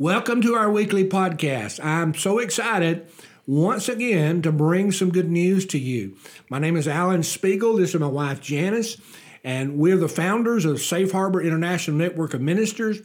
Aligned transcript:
Welcome 0.00 0.42
to 0.42 0.54
our 0.54 0.70
weekly 0.70 1.02
podcast. 1.02 1.84
I'm 1.84 2.14
so 2.14 2.38
excited 2.38 3.08
once 3.48 3.88
again 3.88 4.42
to 4.42 4.52
bring 4.52 4.92
some 4.92 5.10
good 5.10 5.28
news 5.28 5.66
to 5.66 5.78
you. 5.80 6.16
My 6.48 6.60
name 6.60 6.76
is 6.76 6.86
Allen 6.86 7.22
Speegle. 7.22 7.76
This 7.76 7.96
is 7.96 8.00
my 8.00 8.06
wife 8.06 8.40
Janice, 8.40 8.96
and 9.42 9.76
we're 9.76 9.96
the 9.96 10.08
founders 10.08 10.64
of 10.64 10.80
Safe 10.80 11.10
Harbor 11.10 11.42
International 11.42 11.96
Network 11.96 12.32
of 12.32 12.40
Ministers, 12.40 13.00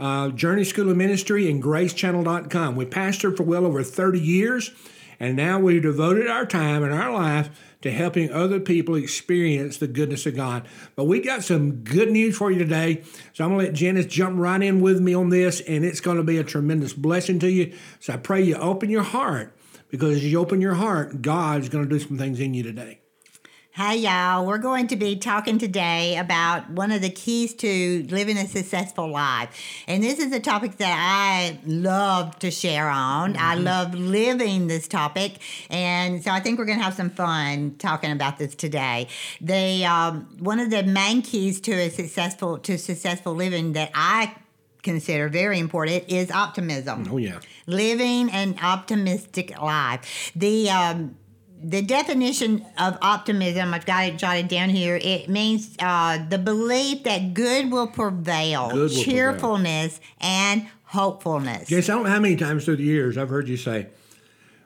uh, 0.00 0.30
Journey 0.30 0.64
School 0.64 0.90
of 0.90 0.96
Ministry, 0.96 1.48
and 1.48 1.62
GraceChannel.com. 1.62 2.74
We 2.74 2.86
pastored 2.86 3.36
for 3.36 3.44
well 3.44 3.64
over 3.64 3.84
30 3.84 4.18
years, 4.18 4.72
and 5.20 5.36
now 5.36 5.60
we've 5.60 5.80
devoted 5.80 6.26
our 6.26 6.44
time 6.44 6.82
and 6.82 6.92
our 6.92 7.12
life 7.12 7.50
to 7.82 7.90
helping 7.90 8.32
other 8.32 8.58
people 8.58 8.94
experience 8.94 9.76
the 9.76 9.86
goodness 9.86 10.24
of 10.26 10.36
God. 10.36 10.66
But 10.96 11.04
we 11.04 11.20
got 11.20 11.44
some 11.44 11.82
good 11.82 12.10
news 12.10 12.36
for 12.36 12.50
you 12.50 12.58
today. 12.58 13.02
So 13.34 13.44
I'm 13.44 13.50
going 13.50 13.60
to 13.60 13.66
let 13.66 13.74
Janice 13.74 14.06
jump 14.06 14.38
right 14.38 14.62
in 14.62 14.80
with 14.80 15.00
me 15.00 15.14
on 15.14 15.28
this, 15.28 15.60
and 15.60 15.84
it's 15.84 16.00
going 16.00 16.16
to 16.16 16.22
be 16.22 16.38
a 16.38 16.44
tremendous 16.44 16.92
blessing 16.92 17.38
to 17.40 17.50
you. 17.50 17.74
So 18.00 18.14
I 18.14 18.16
pray 18.16 18.42
you 18.42 18.56
open 18.56 18.88
your 18.88 19.02
heart 19.02 19.54
because 19.88 20.16
as 20.16 20.24
you 20.24 20.38
open 20.38 20.60
your 20.60 20.74
heart, 20.74 21.20
God's 21.20 21.68
going 21.68 21.84
to 21.84 21.90
do 21.90 21.98
some 21.98 22.16
things 22.16 22.40
in 22.40 22.54
you 22.54 22.62
today. 22.62 23.01
Hi, 23.74 23.94
y'all. 23.94 24.44
We're 24.44 24.58
going 24.58 24.88
to 24.88 24.96
be 24.96 25.16
talking 25.16 25.56
today 25.56 26.18
about 26.18 26.68
one 26.68 26.92
of 26.92 27.00
the 27.00 27.08
keys 27.08 27.54
to 27.54 28.06
living 28.10 28.36
a 28.36 28.46
successful 28.46 29.08
life. 29.08 29.58
And 29.86 30.02
this 30.02 30.18
is 30.18 30.30
a 30.30 30.40
topic 30.40 30.76
that 30.76 30.94
I 30.94 31.58
love 31.64 32.38
to 32.40 32.50
share 32.50 32.90
on. 32.90 33.32
Mm-hmm. 33.32 33.42
I 33.42 33.54
love 33.54 33.94
living 33.94 34.66
this 34.66 34.86
topic. 34.86 35.38
And 35.70 36.22
so 36.22 36.30
I 36.30 36.40
think 36.40 36.58
we're 36.58 36.66
going 36.66 36.80
to 36.80 36.84
have 36.84 36.92
some 36.92 37.08
fun 37.08 37.76
talking 37.78 38.12
about 38.12 38.36
this 38.36 38.54
today. 38.54 39.08
The 39.40 39.86
um, 39.86 40.28
One 40.38 40.60
of 40.60 40.68
the 40.68 40.82
main 40.82 41.22
keys 41.22 41.58
to 41.62 41.72
a 41.72 41.88
successful 41.88 42.58
to 42.58 42.76
successful 42.76 43.32
living 43.32 43.72
that 43.72 43.90
I 43.94 44.34
consider 44.82 45.30
very 45.30 45.58
important 45.58 46.04
is 46.08 46.30
optimism. 46.30 47.08
Oh 47.10 47.16
yeah, 47.16 47.40
living 47.66 48.30
an 48.32 48.56
optimistic 48.62 49.58
life. 49.58 50.30
The 50.36 50.68
um, 50.68 51.16
the 51.62 51.82
definition 51.82 52.64
of 52.78 52.98
optimism, 53.00 53.72
I've 53.72 53.86
got 53.86 54.04
it 54.06 54.18
jotted 54.18 54.48
down 54.48 54.70
here. 54.70 54.98
It 55.00 55.28
means 55.28 55.76
uh, 55.78 56.24
the 56.28 56.38
belief 56.38 57.04
that 57.04 57.34
good 57.34 57.70
will 57.70 57.86
prevail, 57.86 58.70
good 58.70 58.90
will 58.90 59.02
cheerfulness, 59.02 59.98
prevail. 59.98 60.30
and 60.30 60.68
hopefulness. 60.84 61.70
Yes, 61.70 61.88
I 61.88 61.94
don't 61.94 62.04
know 62.04 62.10
how 62.10 62.20
many 62.20 62.36
times 62.36 62.64
through 62.64 62.76
the 62.76 62.82
years 62.82 63.16
I've 63.16 63.28
heard 63.28 63.48
you 63.48 63.56
say, 63.56 63.86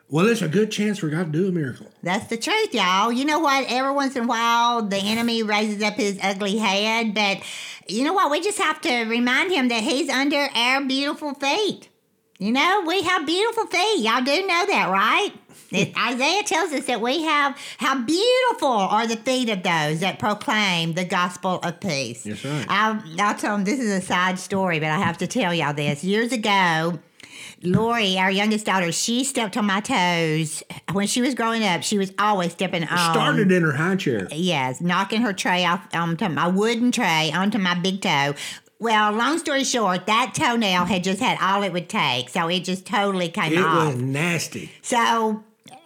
well, 0.08 0.25
there's 0.25 0.42
a 0.42 0.48
good 0.48 0.70
chance 0.70 0.98
for 0.98 1.08
God 1.08 1.33
to 1.33 1.38
do 1.38 1.48
a 1.48 1.53
miracle. 1.53 1.86
That's 2.03 2.28
the 2.28 2.36
truth, 2.36 2.72
y'all. 2.72 3.10
You 3.10 3.25
know 3.25 3.41
what? 3.41 3.66
Every 3.69 3.92
once 3.92 4.14
in 4.14 4.25
a 4.25 4.27
while, 4.27 4.83
the 4.83 4.98
enemy 4.98 5.42
raises 5.42 5.83
up 5.83 5.94
his 5.94 6.19
ugly 6.22 6.58
head, 6.58 7.12
but 7.12 7.42
you 7.88 8.05
know 8.05 8.12
what? 8.12 8.31
We 8.31 8.41
just 8.41 8.58
have 8.58 8.81
to 8.83 9.05
remind 9.05 9.53
him 9.53 9.69
that 9.69 9.83
he's 9.83 10.08
under 10.08 10.48
our 10.55 10.84
beautiful 10.84 11.34
feet. 11.34 11.88
You 12.39 12.53
know, 12.53 12.84
we 12.87 13.03
have 13.03 13.27
beautiful 13.27 13.67
feet. 13.67 14.01
Y'all 14.01 14.23
do 14.23 14.47
know 14.47 14.67
that, 14.67 14.89
right? 14.91 15.31
Isaiah 15.75 16.43
tells 16.43 16.70
us 16.73 16.84
that 16.87 17.01
we 17.01 17.23
have 17.23 17.56
how 17.78 17.98
beautiful 18.03 18.69
are 18.69 19.06
the 19.06 19.17
feet 19.17 19.48
of 19.48 19.62
those 19.62 20.01
that 20.01 20.19
proclaim 20.19 20.93
the 20.93 21.05
gospel 21.05 21.59
of 21.61 21.81
peace. 21.81 22.25
That's 22.25 22.45
right. 22.45 22.67
I'll, 22.69 23.03
I'll 23.19 23.37
tell 23.37 23.56
them 23.56 23.65
this 23.65 23.81
is 23.81 23.91
a 23.91 24.01
side 24.01 24.39
story, 24.39 24.78
but 24.81 24.91
I 24.91 24.98
have 24.98 25.19
to 25.19 25.27
tell 25.27 25.55
y'all 25.55 25.73
this. 25.73 26.05
Years 26.05 26.31
ago, 26.31 27.01
Lori, 27.62 28.19
our 28.19 28.31
youngest 28.31 28.67
daughter, 28.67 28.93
she 28.93 29.25
stepped 29.25 29.56
on 29.56 29.65
my 29.65 29.81
toes 29.81 30.62
when 30.93 31.06
she 31.06 31.23
was 31.23 31.34
growing 31.34 31.65
up. 31.65 31.83
She 31.83 31.97
was 31.97 32.12
always 32.19 32.53
stepping 32.53 32.84
on. 32.84 33.15
Started 33.15 33.50
in 33.50 33.62
her 33.62 33.73
high 33.73 33.97
chair. 33.97 34.28
Yes, 34.31 34.83
knocking 34.83 35.23
her 35.23 35.33
tray 35.33 35.65
off 35.65 35.87
onto 35.95 36.28
my 36.28 36.48
wooden 36.48 36.93
tray 36.93 37.33
onto 37.34 37.59
my 37.59 37.75
big 37.75 38.03
toe. 38.03 38.34
Well, 38.78 39.12
long 39.12 39.38
story 39.38 39.64
short, 39.64 40.06
that 40.06 40.34
toenail 40.34 40.84
had 40.84 41.02
just 41.02 41.20
had 41.20 41.38
all 41.41 41.62
it 41.62 41.72
would 41.72 41.88
take, 41.88 42.28
so 42.28 42.48
it 42.48 42.60
just 42.60 42.86
totally 42.86 43.28
came 43.28 43.55
it 43.55 43.58
off. 43.58 43.92
It 43.92 43.94
was 43.94 44.02
nasty. 44.02 44.70
So 44.82 45.44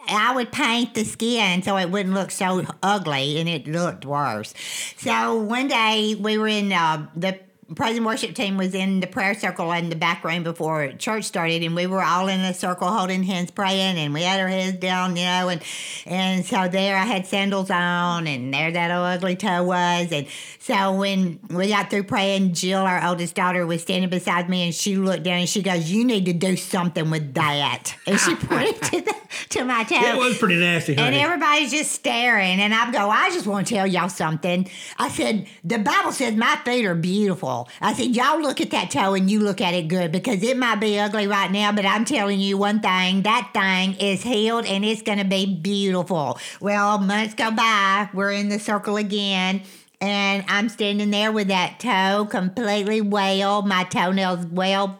I 0.08 0.34
would 0.34 0.50
paint 0.50 0.94
the 0.94 1.04
skin 1.04 1.62
so 1.62 1.76
it 1.76 1.90
wouldn't 1.90 2.14
look 2.14 2.32
so 2.32 2.66
ugly, 2.82 3.38
and 3.38 3.48
it 3.48 3.68
looked 3.68 4.04
worse. 4.04 4.54
So 4.96 5.36
one 5.36 5.68
day 5.68 6.16
we 6.18 6.36
were 6.36 6.48
in 6.48 6.72
uh, 6.72 7.06
the 7.14 7.38
praise 7.74 7.96
and 7.96 8.04
worship 8.04 8.34
team 8.34 8.56
was 8.56 8.74
in 8.74 9.00
the 9.00 9.06
prayer 9.06 9.34
circle 9.34 9.70
in 9.72 9.90
the 9.90 9.96
back 9.96 10.24
room 10.24 10.42
before 10.42 10.92
church 10.92 11.24
started, 11.24 11.62
and 11.62 11.74
we 11.74 11.86
were 11.86 12.02
all 12.02 12.28
in 12.28 12.40
a 12.40 12.52
circle 12.52 12.88
holding 12.88 13.22
hands 13.22 13.50
praying, 13.50 13.96
and 13.96 14.12
we 14.12 14.22
had 14.22 14.40
our 14.40 14.48
heads 14.48 14.78
down, 14.78 15.16
you 15.16 15.24
know, 15.24 15.48
and 15.48 15.62
and 16.06 16.44
so 16.44 16.68
there 16.68 16.96
I 16.96 17.04
had 17.04 17.26
sandals 17.26 17.70
on, 17.70 18.26
and 18.26 18.52
there 18.52 18.70
that 18.72 18.90
ugly 18.90 19.36
toe 19.36 19.62
was, 19.62 20.10
and 20.12 20.26
so 20.58 20.94
when 20.94 21.38
we 21.48 21.68
got 21.68 21.90
through 21.90 22.04
praying, 22.04 22.54
Jill, 22.54 22.80
our 22.80 23.04
oldest 23.06 23.34
daughter, 23.34 23.66
was 23.66 23.82
standing 23.82 24.10
beside 24.10 24.48
me, 24.48 24.64
and 24.64 24.74
she 24.74 24.96
looked 24.96 25.22
down 25.22 25.40
and 25.40 25.48
she 25.48 25.62
goes, 25.62 25.90
"You 25.90 26.04
need 26.04 26.26
to 26.26 26.32
do 26.32 26.56
something 26.56 27.10
with 27.10 27.34
that," 27.34 27.94
and 28.06 28.18
she 28.18 28.34
pointed 28.36 28.82
to 28.82 29.00
the, 29.02 29.14
to 29.50 29.64
my 29.64 29.84
toe. 29.84 29.96
It 29.96 30.18
was 30.18 30.38
pretty 30.38 30.56
nasty, 30.56 30.94
honey. 30.94 31.06
and 31.06 31.16
everybody's 31.16 31.70
just 31.70 31.92
staring, 31.92 32.60
and 32.60 32.74
I 32.74 32.90
go, 32.90 33.10
"I 33.10 33.30
just 33.30 33.46
want 33.46 33.66
to 33.66 33.74
tell 33.74 33.86
y'all 33.86 34.08
something." 34.08 34.68
I 34.98 35.08
said, 35.08 35.46
"The 35.64 35.78
Bible 35.78 36.12
says 36.12 36.34
my 36.34 36.56
feet 36.64 36.84
are 36.84 36.94
beautiful." 36.94 37.68
I 37.80 37.94
said, 37.94 38.14
y'all 38.14 38.40
look 38.40 38.60
at 38.60 38.70
that 38.70 38.90
toe 38.90 39.14
and 39.14 39.30
you 39.30 39.40
look 39.40 39.60
at 39.60 39.74
it 39.74 39.88
good 39.88 40.12
because 40.12 40.42
it 40.42 40.56
might 40.56 40.76
be 40.76 40.98
ugly 40.98 41.26
right 41.26 41.50
now, 41.50 41.72
but 41.72 41.86
I'm 41.86 42.04
telling 42.04 42.40
you 42.40 42.58
one 42.58 42.80
thing 42.80 43.22
that 43.22 43.50
thing 43.54 43.94
is 43.94 44.22
healed 44.22 44.66
and 44.66 44.84
it's 44.84 45.02
going 45.02 45.18
to 45.18 45.24
be 45.24 45.46
beautiful. 45.46 46.38
Well, 46.60 46.98
months 46.98 47.34
go 47.34 47.50
by, 47.50 48.08
we're 48.12 48.32
in 48.32 48.48
the 48.48 48.58
circle 48.58 48.96
again. 48.96 49.62
And 50.02 50.44
I'm 50.48 50.70
standing 50.70 51.10
there 51.10 51.30
with 51.30 51.48
that 51.48 51.78
toe 51.78 52.26
completely 52.30 53.02
well, 53.02 53.62
my 53.62 53.84
toenails 53.84 54.46
well 54.46 54.99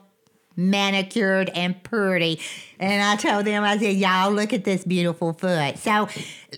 manicured 0.61 1.51
and 1.55 1.83
pretty. 1.83 2.41
And 2.79 3.03
I 3.03 3.17
told 3.17 3.45
them, 3.45 3.65
I 3.65 3.79
said, 3.79 3.97
y'all 3.97 4.33
look 4.33 4.53
at 4.53 4.65
this 4.65 4.85
beautiful 4.85 5.33
foot. 5.33 5.79
So 5.79 6.09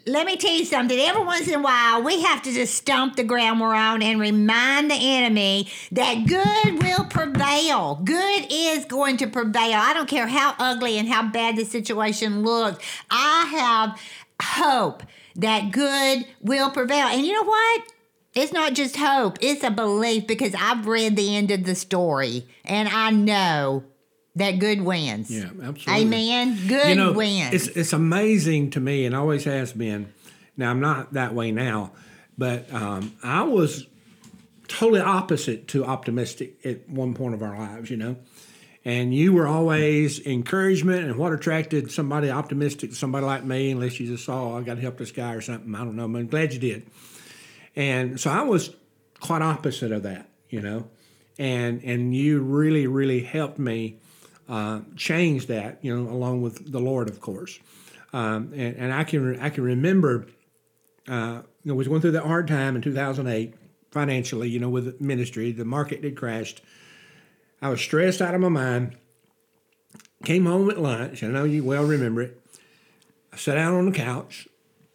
let 0.07 0.27
me 0.27 0.37
tell 0.37 0.53
you 0.53 0.65
something. 0.65 0.99
Every 0.99 1.25
once 1.25 1.49
in 1.49 1.55
a 1.55 1.63
while, 1.63 2.03
we 2.03 2.23
have 2.23 2.43
to 2.43 2.53
just 2.53 2.75
stomp 2.75 3.17
the 3.17 3.25
ground 3.25 3.61
we're 3.61 3.75
on 3.75 4.03
and 4.03 4.21
remind 4.21 4.91
the 4.91 4.99
enemy 4.99 5.69
that 5.93 6.27
good 6.27 6.83
will 6.83 7.05
prevail. 7.07 8.01
Good 8.05 8.47
is 8.51 8.85
going 8.85 9.17
to 9.19 9.27
prevail. 9.27 9.75
I 9.75 9.95
don't 9.95 10.09
care 10.09 10.27
how 10.27 10.55
ugly 10.59 10.99
and 10.99 11.09
how 11.09 11.29
bad 11.29 11.57
the 11.57 11.65
situation 11.65 12.43
looks. 12.43 12.85
I 13.11 13.47
have 13.57 14.01
hope 14.41 15.03
that 15.37 15.71
good 15.71 16.27
will 16.41 16.71
prevail. 16.71 17.07
And 17.07 17.27
you 17.27 17.33
know 17.33 17.45
what? 17.45 17.83
It's 18.35 18.53
not 18.53 18.73
just 18.73 18.97
hope, 18.97 19.37
it's 19.43 19.63
a 19.63 19.71
belief 19.71 20.27
because 20.27 20.55
I've 20.59 20.87
read 20.87 21.17
the 21.17 21.37
end 21.37 21.51
of 21.51 21.65
the 21.65 21.75
story 21.75 22.47
and 22.65 22.89
I 22.89 23.11
know 23.11 23.85
that 24.37 24.59
good 24.59 24.81
wins. 24.81 25.31
Yeah, 25.31 25.51
absolutely. 25.63 26.05
Amen. 26.05 26.59
Good 26.67 26.89
you 26.89 26.95
know, 26.95 27.13
wins. 27.13 27.53
It's 27.53 27.67
it's 27.69 27.93
amazing 27.93 28.71
to 28.71 28.81
me, 28.81 29.05
and 29.05 29.15
always 29.15 29.45
has 29.45 29.73
been. 29.73 30.13
Now 30.57 30.71
I'm 30.71 30.81
not 30.81 31.13
that 31.15 31.35
way 31.35 31.53
now, 31.53 31.93
but 32.39 32.73
um, 32.73 33.15
I 33.23 33.43
was 33.43 33.87
totally 34.69 35.01
opposite 35.01 35.69
to 35.69 35.85
optimistic 35.85 36.65
at 36.65 36.89
one 36.89 37.15
point 37.15 37.35
of 37.35 37.43
our 37.43 37.59
lives. 37.59 37.91
You 37.91 37.99
know, 37.99 38.17
and 38.87 39.15
you 39.15 39.35
were 39.35 39.47
always 39.47 40.25
encouragement. 40.27 41.05
And 41.05 41.17
what 41.17 41.35
attracted 41.35 41.93
somebody 41.93 42.31
optimistic 42.31 42.91
to 42.91 42.97
somebody 42.97 43.27
like 43.27 43.45
me, 43.45 43.73
unless 43.73 44.01
you 44.01 44.07
just 44.07 44.25
saw 44.25 44.55
oh, 44.55 44.59
I 44.59 44.63
got 44.63 44.77
to 44.77 44.81
help 44.81 44.97
this 44.97 45.13
guy 45.13 45.35
or 45.35 45.43
something. 45.43 45.75
I 45.75 45.79
don't 45.79 45.97
know. 45.97 46.05
I'm 46.05 46.27
glad 46.29 46.55
you 46.55 46.59
did. 46.59 46.87
And 47.77 48.19
so 48.19 48.31
I 48.31 48.43
was 48.43 48.75
quite 49.21 49.43
opposite 49.43 49.93
of 49.93 50.05
that. 50.05 50.31
You 50.49 50.63
know, 50.63 50.89
and 51.39 51.85
and 51.85 52.17
you 52.17 52.41
really 52.41 52.87
really 52.87 53.21
helped 53.21 53.59
me 53.59 53.99
uh, 54.49 54.81
change 54.97 55.47
that, 55.47 55.79
you 55.83 55.95
know, 55.95 56.11
along 56.11 56.43
with 56.43 56.71
the 56.73 56.81
Lord, 56.81 57.09
of 57.09 57.21
course. 57.21 57.59
Um, 58.13 58.53
and, 58.55 58.77
and, 58.77 58.93
I 58.93 59.05
can 59.05 59.41
I 59.41 59.49
can 59.49 59.65
remember, 59.65 60.27
uh, 61.09 61.43
you 61.63 61.71
know, 61.71 61.75
was 61.75 61.89
going 61.89 62.03
through 62.03 62.13
that 62.13 62.25
hard 62.25 62.47
time 62.47 62.77
in 62.77 62.83
2008 62.83 63.55
financially, 63.91 64.49
you 64.49 64.59
know, 64.59 64.69
with 64.69 65.01
ministry. 65.01 65.53
The 65.53 65.65
market 65.65 66.05
had 66.05 66.17
crashed. 66.17 66.61
I 67.63 67.71
was 67.71 67.81
stressed 67.81 68.21
out 68.21 68.35
of 68.35 68.41
my 68.41 68.49
mind. 68.49 68.97
Came 70.25 70.47
home 70.47 70.71
at 70.71 70.79
lunch. 70.79 71.23
I 71.23 71.29
know 71.29 71.45
you 71.45 71.65
well 71.65 71.85
remember 71.85 72.23
it. 72.23 72.41
I 73.33 73.37
sat 73.37 73.55
down 73.55 73.75
on 73.75 73.87
the 73.87 73.97
couch, 73.97 74.47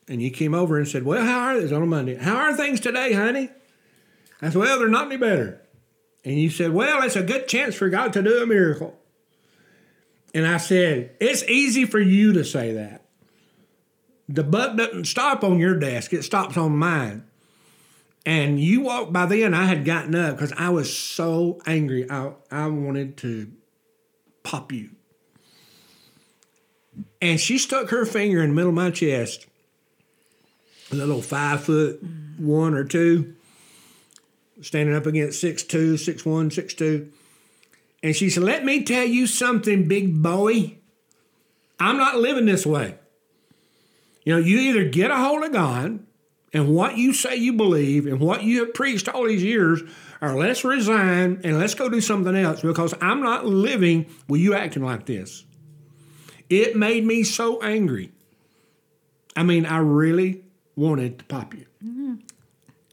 and 0.07 0.21
you 0.21 0.29
came 0.29 0.53
over 0.53 0.77
and 0.77 0.88
said, 0.88 1.03
"Well, 1.03 1.25
how 1.25 1.39
are 1.39 1.57
things 1.57 1.71
on 1.71 1.81
a 1.81 1.88
Monday? 1.88 2.15
How 2.15 2.35
are 2.35 2.55
things 2.55 2.79
today, 2.79 3.13
honey?" 3.13 3.50
I 4.41 4.50
said, 4.50 4.57
"Well, 4.57 4.77
they're 4.77 4.88
not 4.88 5.07
any 5.07 5.17
better." 5.17 5.61
And 6.23 6.39
you 6.39 6.50
said, 6.50 6.71
"Well, 6.71 7.01
it's 7.01 7.15
a 7.15 7.23
good 7.23 7.47
chance 7.47 7.73
for 7.75 7.89
God 7.89 8.13
to 8.13 8.21
do 8.21 8.43
a 8.43 8.45
miracle." 8.45 8.97
And 10.38 10.45
I 10.45 10.57
said, 10.57 11.16
It's 11.19 11.42
easy 11.45 11.86
for 11.86 12.00
you 12.00 12.31
to 12.34 12.45
say 12.45 12.74
that. 12.74 13.01
The 14.30 14.44
buck 14.44 14.78
doesn't 14.78 15.06
stop 15.06 15.44
on 15.44 15.57
your 15.57 15.80
desk, 15.80 16.13
it 16.13 16.22
stops 16.22 16.56
on 16.57 16.78
mine. 16.78 17.24
And 18.24 18.60
you 18.60 18.81
walked 18.81 19.12
by 19.12 19.25
then, 19.25 19.56
I 19.56 19.66
had 19.66 19.84
gotten 19.84 20.13
up 20.13 20.36
because 20.36 20.54
I 20.56 20.69
was 20.69 20.95
so 20.95 21.60
angry. 21.66 22.07
I, 22.12 22.34
I 22.51 22.68
wanted 22.68 23.18
to 23.18 23.51
pop 24.44 24.72
you. 24.72 24.92
And 27.19 27.39
she 27.39 27.57
stuck 27.57 27.89
her 27.89 28.06
finger 28.06 28.44
in 28.44 28.50
the 28.50 28.56
middle 28.56 28.69
of 28.69 28.75
my 28.75 28.92
chest, 28.92 29.48
a 30.92 30.95
little 30.95 31.24
five 31.24 31.63
foot 31.63 32.00
one 32.38 32.75
or 32.75 32.84
two, 32.84 33.34
standing 34.62 34.94
up 34.94 35.07
against 35.07 35.42
six 35.42 35.63
two, 35.63 35.98
six 35.98 36.24
one, 36.24 36.51
six 36.51 36.75
two 36.75 37.12
And 38.03 38.15
she 38.15 38.29
said, 38.29 38.44
Let 38.44 38.63
me 38.63 38.83
tell 38.83 39.05
you 39.05 39.27
something, 39.27 39.88
big 39.88 40.21
boy. 40.21 40.77
I'm 41.79 41.97
not 41.97 42.17
living 42.17 42.45
this 42.45 42.65
way. 42.65 42.95
You 44.23 44.33
know, 44.33 44.39
you 44.39 44.59
either 44.59 44.85
get 44.85 45.11
a 45.11 45.17
hold 45.17 45.44
of 45.44 45.53
God 45.53 45.99
and 46.53 46.69
what 46.69 46.97
you 46.97 47.13
say 47.13 47.35
you 47.35 47.53
believe 47.53 48.05
and 48.05 48.19
what 48.19 48.44
you 48.44 48.65
have 48.65 48.73
preached 48.73 49.07
all 49.07 49.27
these 49.27 49.44
years, 49.44 49.81
or 50.21 50.35
let's 50.35 50.63
resign 50.63 51.41
and 51.44 51.59
let's 51.59 51.75
go 51.75 51.89
do 51.89 52.01
something 52.01 52.35
else 52.35 52.61
because 52.61 52.94
I'm 52.99 53.21
not 53.21 53.45
living 53.45 54.07
with 54.27 54.41
you 54.41 54.53
acting 54.53 54.83
like 54.83 55.05
this. 55.05 55.45
It 56.50 56.75
made 56.75 57.05
me 57.05 57.23
so 57.23 57.61
angry. 57.61 58.11
I 59.35 59.43
mean, 59.43 59.65
I 59.65 59.77
really 59.77 60.43
wanted 60.75 61.19
to 61.19 61.25
pop 61.25 61.53
you. 61.53 61.65
Mm-hmm. 61.83 62.15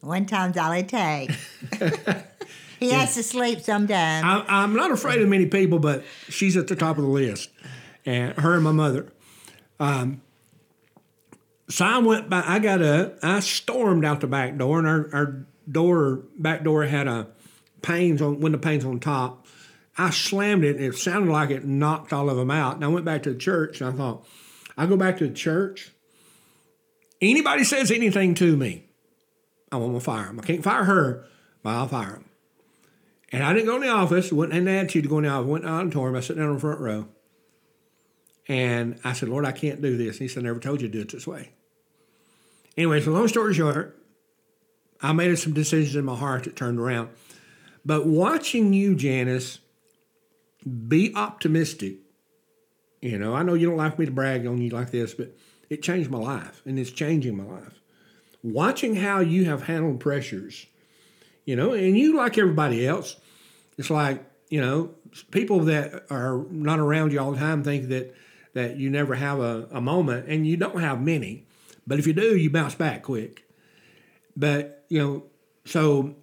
One 0.03 0.27
time's 0.27 0.59
all 0.59 0.73
it 0.73 0.89
takes. 0.89 1.37
he 2.81 2.91
has 2.91 3.15
to 3.15 3.23
sleep 3.23 3.61
sometime. 3.61 4.25
I, 4.25 4.45
I'm 4.63 4.75
not 4.75 4.91
afraid 4.91 5.21
of 5.21 5.29
many 5.29 5.47
people, 5.47 5.79
but 5.79 6.05
she's 6.29 6.57
at 6.57 6.69
the 6.69 6.77
top 6.77 6.97
of 6.99 7.05
the 7.05 7.11
list, 7.11 7.51
and 8.05 8.37
her 8.39 8.55
and 8.55 8.65
my 8.65 8.73
mother. 8.73 9.13
Um, 9.81 10.23
so 11.69 11.85
I 11.85 11.99
went 11.99 12.29
by. 12.29 12.43
I 12.47 12.59
got 12.59 12.83
up. 12.83 13.19
I 13.23 13.41
stormed 13.41 14.05
out 14.05 14.21
the 14.21 14.27
back 14.27 14.57
door, 14.57 14.79
and 14.79 14.87
our, 14.87 15.11
our 15.13 15.47
door 15.71 16.23
back 16.39 16.63
door 16.65 16.85
had 16.85 17.09
a 17.09 17.29
panes 17.83 18.21
on 18.21 18.41
window 18.41 18.59
panes 18.59 18.85
on 18.85 19.01
top. 19.01 19.47
I 19.97 20.11
slammed 20.11 20.65
it, 20.65 20.77
and 20.77 20.85
it 20.85 20.97
sounded 20.97 21.31
like 21.31 21.51
it 21.51 21.65
knocked 21.65 22.13
all 22.13 22.29
of 22.29 22.37
them 22.37 22.51
out. 22.51 22.77
And 22.77 22.85
I 22.85 22.89
went 22.89 23.05
back 23.05 23.23
to 23.25 23.33
the 23.33 23.39
church, 23.39 23.81
and 23.81 23.91
I 23.91 23.97
thought, 23.97 24.27
I 24.77 24.87
go 24.87 24.97
back 24.97 25.19
to 25.19 25.29
the 25.29 25.35
church. 25.35 25.93
Anybody 27.21 27.65
says 27.65 27.91
anything 27.91 28.35
to 28.35 28.57
me, 28.57 28.85
I'm 29.71 29.81
gonna 29.81 30.01
fire 30.01 30.27
them. 30.27 30.41
I 30.41 30.43
can't 30.43 30.65
fire 30.65 30.85
her, 30.85 31.25
but 31.63 31.71
I'll 31.71 31.89
fire 31.89 32.13
them. 32.13 32.25
And 33.35 33.43
I 33.43 33.53
didn't 33.53 33.67
go 33.67 33.75
in 33.75 33.83
the 33.83 33.89
office. 33.89 34.33
Went 34.33 34.53
in 34.53 34.65
the 34.65 34.71
attitude 34.71 35.03
to 35.03 35.09
go 35.09 35.19
in 35.19 35.25
the 35.25 35.31
office. 35.31 35.49
Went 35.49 35.65
in 35.65 35.71
the 35.71 35.77
auditorium. 35.77 36.15
I 36.15 36.21
sat 36.21 36.37
down 36.37 36.51
in 36.51 36.55
the 36.55 36.61
front 36.61 36.81
row. 36.81 37.09
And 38.47 39.01
I 39.03 39.13
said, 39.13 39.29
Lord, 39.29 39.45
I 39.45 39.51
can't 39.51 39.83
do 39.83 39.97
this. 39.97 40.17
And 40.17 40.23
he 40.23 40.29
said, 40.29 40.45
I 40.45 40.47
never 40.47 40.61
told 40.61 40.81
you 40.81 40.87
to 40.87 40.93
do 40.93 41.01
it 41.01 41.11
this 41.11 41.27
way. 41.27 41.51
Anyway, 42.77 43.01
so 43.01 43.11
long 43.11 43.27
story 43.27 43.53
short, 43.53 43.99
I 45.01 45.13
made 45.13 45.37
some 45.37 45.53
decisions 45.53 45.97
in 45.97 46.05
my 46.05 46.15
heart 46.15 46.45
that 46.45 46.55
turned 46.55 46.79
around. 46.79 47.09
But 47.85 48.07
watching 48.07 48.73
you, 48.73 48.95
Janice, 48.95 49.59
be 50.87 51.13
optimistic, 51.17 51.97
you 53.01 53.19
know, 53.19 53.35
I 53.35 53.43
know 53.43 53.55
you 53.55 53.67
don't 53.69 53.77
like 53.77 53.99
me 53.99 54.07
to 54.07 54.13
brag 54.13 54.47
on 54.47 54.63
you 54.63 54.71
like 54.71 54.93
this, 54.93 55.13
but 55.13 55.37
it 55.69 55.83
changed 55.83 56.09
my 56.09 56.19
life 56.19 56.63
and 56.65 56.79
it's 56.79 56.91
changing 56.91 57.37
my 57.37 57.45
life. 57.45 57.81
Watching 58.45 58.95
how 58.95 59.19
you 59.21 59.47
have 59.47 59.65
handled 59.65 59.99
pressures, 59.99 60.67
you 61.45 61.57
know, 61.57 61.73
and 61.73 61.99
you, 61.99 62.17
like 62.17 62.39
everybody 62.39 62.87
else, 62.87 63.17
it's 63.77 63.91
like, 63.91 64.25
you 64.49 64.61
know, 64.61 64.91
people 65.31 65.61
that 65.61 66.05
are 66.11 66.45
not 66.51 66.79
around 66.79 67.13
you 67.13 67.21
all 67.21 67.33
the 67.33 67.39
time 67.39 67.63
think 67.63 67.89
that 67.89 68.15
that 68.55 68.77
you 68.77 68.89
never 68.89 69.17
have 69.17 69.41
a, 69.41 69.69
a 69.73 69.81
moment, 69.81 70.29
and 70.29 70.47
you 70.47 70.57
don't 70.57 70.81
have 70.81 71.01
many. 71.01 71.45
But 71.87 71.99
if 71.99 72.07
you 72.07 72.13
do, 72.13 72.37
you 72.37 72.51
bounce 72.51 72.75
back 72.75 73.03
quick. 73.03 73.45
But 74.37 74.85
you 74.89 74.99
know, 75.01 75.25
so 75.65 76.15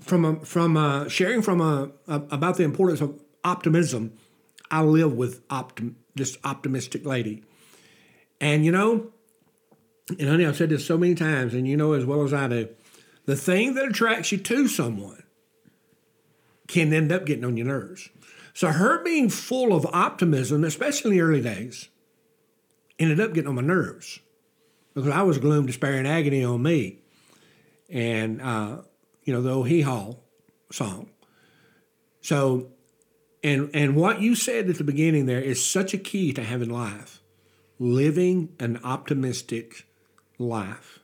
from 0.00 0.24
a, 0.24 0.44
from 0.44 0.76
a, 0.76 1.08
sharing 1.08 1.42
from 1.42 1.60
a, 1.60 1.90
a, 2.08 2.14
about 2.30 2.56
the 2.56 2.64
importance 2.64 3.00
of 3.00 3.20
optimism, 3.44 4.12
I 4.70 4.82
live 4.82 5.12
with 5.12 5.46
optim, 5.48 5.94
this 6.14 6.36
optimistic 6.44 7.06
lady, 7.06 7.44
and 8.40 8.64
you 8.64 8.72
know, 8.72 9.12
and 10.18 10.28
honey, 10.28 10.44
I've 10.44 10.56
said 10.56 10.70
this 10.70 10.84
so 10.84 10.98
many 10.98 11.14
times, 11.14 11.54
and 11.54 11.68
you 11.68 11.76
know 11.76 11.92
as 11.92 12.04
well 12.04 12.22
as 12.22 12.34
I 12.34 12.48
do, 12.48 12.68
the 13.26 13.36
thing 13.36 13.74
that 13.74 13.86
attracts 13.86 14.32
you 14.32 14.38
to 14.38 14.66
someone 14.66 15.22
can 16.66 16.92
end 16.92 17.12
up 17.12 17.26
getting 17.26 17.44
on 17.44 17.56
your 17.56 17.66
nerves. 17.66 18.08
So 18.54 18.68
her 18.68 19.02
being 19.02 19.28
full 19.28 19.74
of 19.74 19.86
optimism, 19.92 20.64
especially 20.64 21.10
in 21.10 21.16
the 21.16 21.22
early 21.22 21.42
days, 21.42 21.88
ended 22.98 23.20
up 23.20 23.34
getting 23.34 23.48
on 23.48 23.56
my 23.56 23.62
nerves 23.62 24.20
because 24.94 25.10
I 25.10 25.22
was 25.22 25.38
gloom, 25.38 25.66
despair, 25.66 25.94
and 25.94 26.08
agony 26.08 26.42
on 26.42 26.62
me. 26.62 27.00
And, 27.90 28.40
uh, 28.40 28.78
you 29.24 29.32
know, 29.32 29.42
the 29.42 29.52
old 29.52 29.68
hee 29.68 29.82
haw 29.82 30.14
song. 30.72 31.10
So, 32.20 32.68
and, 33.44 33.70
and 33.74 33.94
what 33.94 34.20
you 34.20 34.34
said 34.34 34.68
at 34.70 34.78
the 34.78 34.84
beginning 34.84 35.26
there 35.26 35.40
is 35.40 35.64
such 35.64 35.92
a 35.92 35.98
key 35.98 36.32
to 36.32 36.42
having 36.42 36.70
life 36.70 37.22
living 37.78 38.54
an 38.58 38.80
optimistic 38.82 39.86
life. 40.38 41.00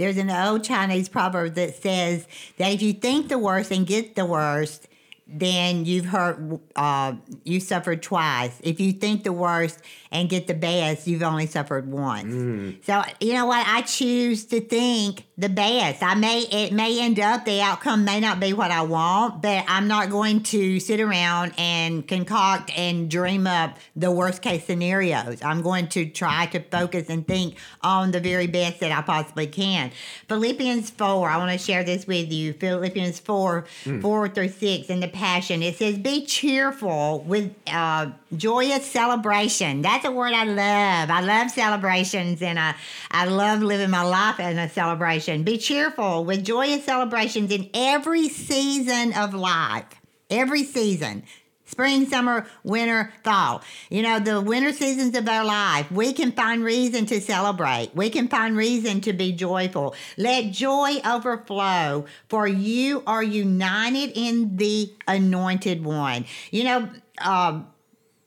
There's 0.00 0.16
an 0.16 0.30
old 0.30 0.64
Chinese 0.64 1.10
proverb 1.10 1.56
that 1.56 1.74
says 1.74 2.26
that 2.56 2.72
if 2.72 2.80
you 2.80 2.94
think 2.94 3.28
the 3.28 3.38
worst 3.38 3.70
and 3.70 3.86
get 3.86 4.14
the 4.14 4.24
worst, 4.24 4.88
then 5.32 5.84
you've 5.84 6.06
hurt, 6.06 6.60
uh, 6.76 7.14
you 7.44 7.60
suffered 7.60 8.02
twice. 8.02 8.58
If 8.62 8.80
you 8.80 8.92
think 8.92 9.24
the 9.24 9.32
worst 9.32 9.80
and 10.10 10.28
get 10.28 10.46
the 10.46 10.54
best, 10.54 11.06
you've 11.06 11.22
only 11.22 11.46
suffered 11.46 11.90
once. 11.90 12.34
Mm. 12.34 12.84
So 12.84 13.02
you 13.20 13.34
know 13.34 13.46
what? 13.46 13.66
I 13.66 13.82
choose 13.82 14.44
to 14.46 14.60
think 14.60 15.26
the 15.38 15.48
best. 15.48 16.02
I 16.02 16.14
may 16.14 16.40
it 16.42 16.72
may 16.72 17.00
end 17.00 17.20
up 17.20 17.44
the 17.44 17.60
outcome 17.60 18.04
may 18.04 18.20
not 18.20 18.40
be 18.40 18.52
what 18.52 18.70
I 18.70 18.82
want, 18.82 19.40
but 19.40 19.64
I'm 19.68 19.88
not 19.88 20.10
going 20.10 20.42
to 20.44 20.80
sit 20.80 21.00
around 21.00 21.52
and 21.56 22.06
concoct 22.06 22.76
and 22.76 23.10
dream 23.10 23.46
up 23.46 23.78
the 23.94 24.10
worst 24.10 24.42
case 24.42 24.64
scenarios. 24.64 25.42
I'm 25.42 25.62
going 25.62 25.88
to 25.88 26.06
try 26.06 26.46
to 26.46 26.60
focus 26.60 27.08
and 27.08 27.26
think 27.26 27.56
on 27.82 28.10
the 28.10 28.20
very 28.20 28.46
best 28.46 28.80
that 28.80 28.92
I 28.92 29.02
possibly 29.02 29.46
can. 29.46 29.92
Philippians 30.28 30.90
four. 30.90 31.28
I 31.28 31.36
want 31.36 31.52
to 31.52 31.58
share 31.58 31.84
this 31.84 32.06
with 32.06 32.32
you. 32.32 32.52
Philippians 32.52 33.20
four, 33.20 33.64
four 34.00 34.28
through 34.28 34.48
six 34.48 34.88
in 34.88 35.00
the 35.00 35.08
passion. 35.20 35.62
It 35.62 35.76
says, 35.76 35.98
"Be 35.98 36.24
cheerful 36.24 37.20
with 37.26 37.54
uh, 37.70 38.06
joyous 38.36 38.86
celebration." 38.86 39.82
That's 39.82 40.06
a 40.06 40.10
word 40.10 40.32
I 40.32 40.44
love. 40.44 41.10
I 41.10 41.20
love 41.20 41.50
celebrations, 41.50 42.40
and 42.40 42.58
I 42.58 42.74
I 43.10 43.26
love 43.26 43.60
living 43.60 43.90
my 43.90 44.02
life 44.02 44.40
in 44.40 44.58
a 44.58 44.68
celebration. 44.68 45.42
Be 45.42 45.58
cheerful 45.58 46.24
with 46.24 46.42
joyous 46.44 46.84
celebrations 46.84 47.52
in 47.52 47.68
every 47.74 48.28
season 48.28 49.12
of 49.12 49.34
life. 49.34 49.84
Every 50.30 50.64
season. 50.64 51.24
Spring, 51.70 52.06
summer, 52.08 52.46
winter, 52.64 53.12
fall. 53.22 53.62
You 53.90 54.02
know, 54.02 54.18
the 54.18 54.40
winter 54.40 54.72
seasons 54.72 55.16
of 55.16 55.28
our 55.28 55.44
life, 55.44 55.90
we 55.92 56.12
can 56.12 56.32
find 56.32 56.64
reason 56.64 57.06
to 57.06 57.20
celebrate. 57.20 57.92
We 57.94 58.10
can 58.10 58.26
find 58.26 58.56
reason 58.56 59.00
to 59.02 59.12
be 59.12 59.30
joyful. 59.30 59.94
Let 60.16 60.50
joy 60.50 61.00
overflow, 61.06 62.06
for 62.28 62.48
you 62.48 63.04
are 63.06 63.22
united 63.22 64.12
in 64.14 64.56
the 64.56 64.92
anointed 65.06 65.84
one. 65.84 66.24
You 66.50 66.64
know, 66.64 66.90
um, 67.20 67.68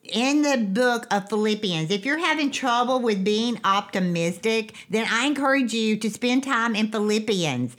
in 0.04 0.42
the 0.42 0.58
book 0.58 1.08
of 1.12 1.30
Philippians, 1.30 1.90
if 1.92 2.06
you're 2.06 2.18
having 2.18 2.52
trouble 2.52 3.00
with 3.00 3.24
being 3.24 3.60
optimistic, 3.64 4.74
then 4.90 5.08
I 5.10 5.26
encourage 5.26 5.74
you 5.74 5.98
to 5.98 6.10
spend 6.10 6.44
time 6.44 6.76
in 6.76 6.92
Philippians. 6.92 7.76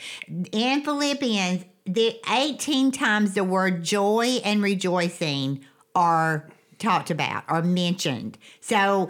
In 0.52 0.82
Philippians, 0.82 1.64
the 1.86 2.16
18 2.30 2.92
times 2.92 3.34
the 3.34 3.44
word 3.44 3.82
joy 3.82 4.40
and 4.44 4.62
rejoicing 4.62 5.64
are 5.94 6.48
talked 6.78 7.10
about 7.10 7.44
or 7.48 7.62
mentioned. 7.62 8.38
So, 8.60 9.08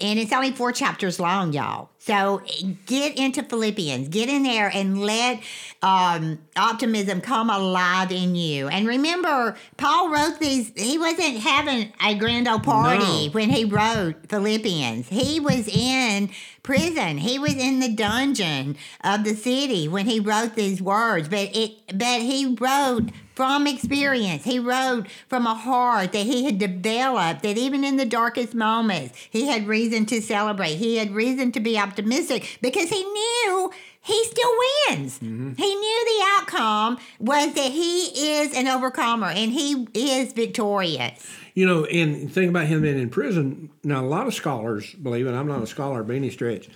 and 0.00 0.18
it's 0.18 0.32
only 0.32 0.52
four 0.52 0.72
chapters 0.72 1.18
long, 1.18 1.52
y'all. 1.52 1.90
So 2.04 2.42
get 2.84 3.18
into 3.18 3.42
Philippians, 3.42 4.08
get 4.08 4.28
in 4.28 4.42
there 4.42 4.70
and 4.74 5.00
let 5.00 5.40
um, 5.80 6.38
optimism 6.54 7.22
come 7.22 7.48
alive 7.48 8.12
in 8.12 8.34
you. 8.34 8.68
And 8.68 8.86
remember, 8.86 9.56
Paul 9.78 10.10
wrote 10.10 10.38
these, 10.38 10.70
he 10.76 10.98
wasn't 10.98 11.38
having 11.38 11.94
a 12.04 12.14
grand 12.14 12.46
old 12.46 12.62
party 12.62 13.28
No. 13.28 13.32
when 13.32 13.48
he 13.48 13.64
wrote 13.64 14.28
Philippians. 14.28 15.08
He 15.08 15.40
was 15.40 15.66
in 15.66 16.28
prison. 16.62 17.16
He 17.16 17.38
was 17.38 17.54
in 17.54 17.80
the 17.80 17.88
dungeon 17.94 18.76
of 19.02 19.24
the 19.24 19.34
city 19.34 19.88
when 19.88 20.04
he 20.04 20.20
wrote 20.20 20.56
these 20.56 20.82
words. 20.82 21.30
But 21.30 21.56
it 21.56 21.72
but 21.96 22.20
he 22.20 22.54
wrote 22.60 23.08
from 23.34 23.66
experience. 23.66 24.44
He 24.44 24.58
wrote 24.58 25.06
from 25.28 25.46
a 25.46 25.54
heart 25.54 26.12
that 26.12 26.26
he 26.26 26.44
had 26.44 26.58
developed 26.58 27.42
that 27.42 27.58
even 27.58 27.84
in 27.84 27.96
the 27.96 28.04
darkest 28.04 28.54
moments, 28.54 29.18
he 29.30 29.46
had 29.48 29.66
reason 29.66 30.06
to 30.06 30.22
celebrate. 30.22 30.74
He 30.74 30.96
had 30.96 31.14
reason 31.14 31.52
to 31.52 31.60
be 31.60 31.78
optimistic 31.78 32.58
because 32.62 32.88
he 32.88 33.02
knew 33.02 33.70
he 34.00 34.24
still 34.24 34.50
wins. 34.88 35.18
Mm-hmm. 35.18 35.54
He 35.54 35.74
knew 35.74 36.04
the 36.04 36.26
outcome 36.38 36.98
was 37.18 37.54
that 37.54 37.72
he 37.72 38.36
is 38.36 38.54
an 38.54 38.68
overcomer 38.68 39.28
and 39.28 39.50
he 39.50 39.88
is 39.94 40.32
victorious. 40.32 41.26
You 41.54 41.66
know, 41.66 41.84
and 41.86 42.32
think 42.32 42.50
about 42.50 42.66
him 42.66 42.82
being 42.82 42.98
in 42.98 43.10
prison. 43.10 43.70
Now, 43.82 44.04
a 44.04 44.06
lot 44.06 44.26
of 44.26 44.34
scholars 44.34 44.92
believe, 44.94 45.26
and 45.26 45.36
I'm 45.36 45.46
not 45.46 45.62
a 45.62 45.66
scholar 45.66 46.02
by 46.02 46.14
any 46.14 46.30
stretch, 46.30 46.68